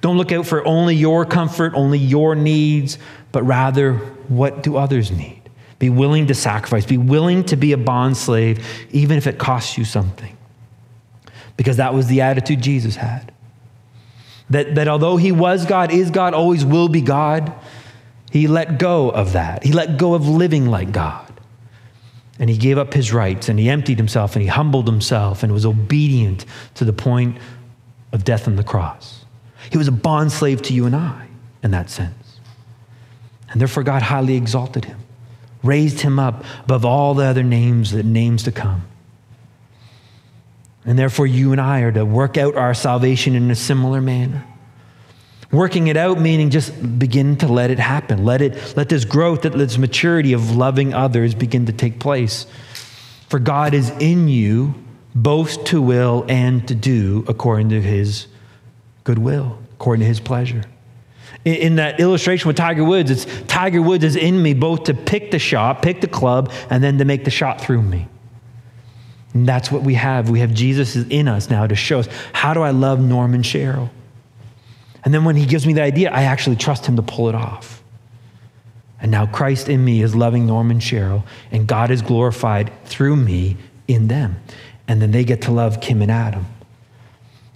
[0.01, 2.99] Don't look out for only your comfort, only your needs,
[3.33, 3.95] but rather
[4.29, 5.43] what do others need?
[5.79, 9.77] Be willing to sacrifice, be willing to be a bond slave, even if it costs
[9.77, 10.37] you something.
[11.57, 13.33] Because that was the attitude Jesus had.
[14.51, 17.53] That, that although he was God, is God, always will be God,
[18.31, 19.65] he let go of that.
[19.65, 21.25] He let go of living like God.
[22.39, 25.53] And he gave up his rights and he emptied himself and he humbled himself and
[25.53, 27.39] was obedient to the point
[28.13, 29.25] of death on the cross.
[29.71, 31.29] He was a bond slave to you and I
[31.63, 32.15] in that sense.
[33.51, 35.01] And therefore, God highly exalted him,
[35.63, 38.83] raised him up above all the other names, that names to come.
[40.85, 44.45] And therefore, you and I are to work out our salvation in a similar manner.
[45.51, 48.25] Working it out meaning just begin to let it happen.
[48.25, 52.47] Let it let this growth, that this maturity of loving others begin to take place.
[53.29, 54.75] For God is in you
[55.15, 58.27] both to will and to do according to his
[59.05, 60.65] goodwill, according to his pleasure.
[61.47, 64.95] In, in that illustration with Tiger Woods, it's Tiger Woods is in me both to
[64.95, 68.07] pick the shot, pick the club, and then to make the shot through me.
[69.33, 70.29] And that's what we have.
[70.29, 73.43] We have Jesus is in us now to show us how do I love Norman
[73.43, 73.91] Cheryl?
[75.05, 77.35] And then when he gives me the idea, I actually trust him to pull it
[77.35, 77.83] off.
[79.01, 83.57] And now Christ in me is loving Norman Cheryl, and God is glorified through me
[83.87, 84.37] in them.
[84.89, 86.47] And then they get to love Kim and Adam.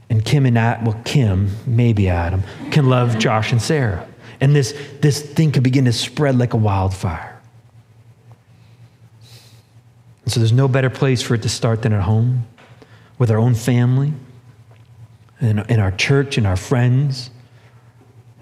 [0.09, 4.07] And Kim and Adam, well, Kim, maybe Adam, can love Josh and Sarah.
[4.41, 7.41] And this, this thing could begin to spread like a wildfire.
[10.25, 12.47] And so there's no better place for it to start than at home,
[13.19, 14.13] with our own family,
[15.43, 17.31] in, in our church in our friends.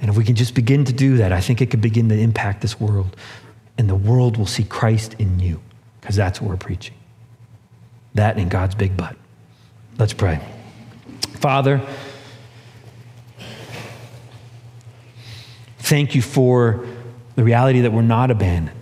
[0.00, 2.18] And if we can just begin to do that, I think it could begin to
[2.18, 3.16] impact this world.
[3.76, 5.60] And the world will see Christ in you,
[6.00, 6.94] because that's what we're preaching.
[8.14, 9.16] That in God's big but.
[9.98, 10.40] Let's pray.
[11.34, 11.80] Father,
[15.78, 16.86] thank you for
[17.36, 18.76] the reality that we're not abandoned.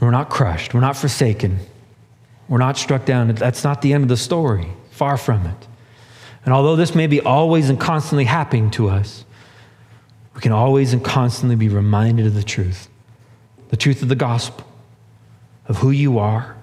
[0.00, 0.74] We're not crushed.
[0.74, 1.58] We're not forsaken.
[2.48, 3.28] We're not struck down.
[3.34, 4.68] That's not the end of the story.
[4.90, 5.68] Far from it.
[6.44, 9.24] And although this may be always and constantly happening to us,
[10.34, 12.88] we can always and constantly be reminded of the truth
[13.70, 14.64] the truth of the gospel,
[15.66, 16.56] of who you are,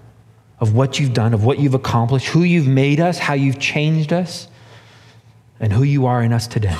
[0.62, 4.14] of what you've done, of what you've accomplished, who you've made us, how you've changed
[4.14, 4.48] us,
[5.60, 6.78] and who you are in us today.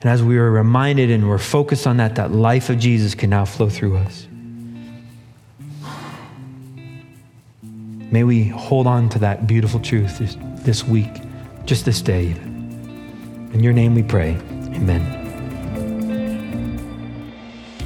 [0.00, 3.30] And as we are reminded and we're focused on that, that life of Jesus can
[3.30, 4.26] now flow through us.
[7.62, 10.20] May we hold on to that beautiful truth
[10.64, 11.10] this, week,
[11.64, 12.28] just this day.
[13.52, 14.36] In your name we pray.
[14.74, 15.16] Amen.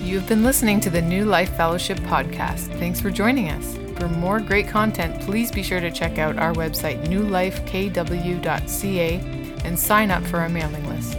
[0.00, 2.68] You've been listening to the New Life Fellowship podcast.
[2.78, 3.76] Thanks for joining us.
[3.98, 7.60] For more great content, please be sure to check out our website, newlifekw.ca,
[9.64, 11.18] and sign up for our mailing list.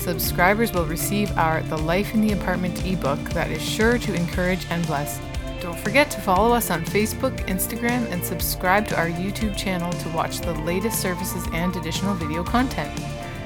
[0.00, 4.64] Subscribers will receive our The Life in the Apartment ebook that is sure to encourage
[4.70, 5.20] and bless.
[5.60, 10.08] Don't forget to follow us on Facebook, Instagram, and subscribe to our YouTube channel to
[10.10, 12.92] watch the latest services and additional video content.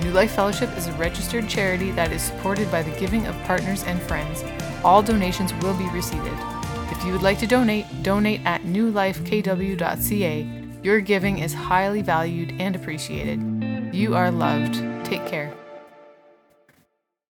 [0.03, 3.85] New Life Fellowship is a registered charity that is supported by the giving of partners
[3.85, 4.43] and friends.
[4.83, 6.27] All donations will be received.
[6.91, 10.49] If you would like to donate, donate at newlifekw.ca.
[10.83, 13.95] Your giving is highly valued and appreciated.
[13.95, 14.75] You are loved.
[15.05, 15.53] Take care.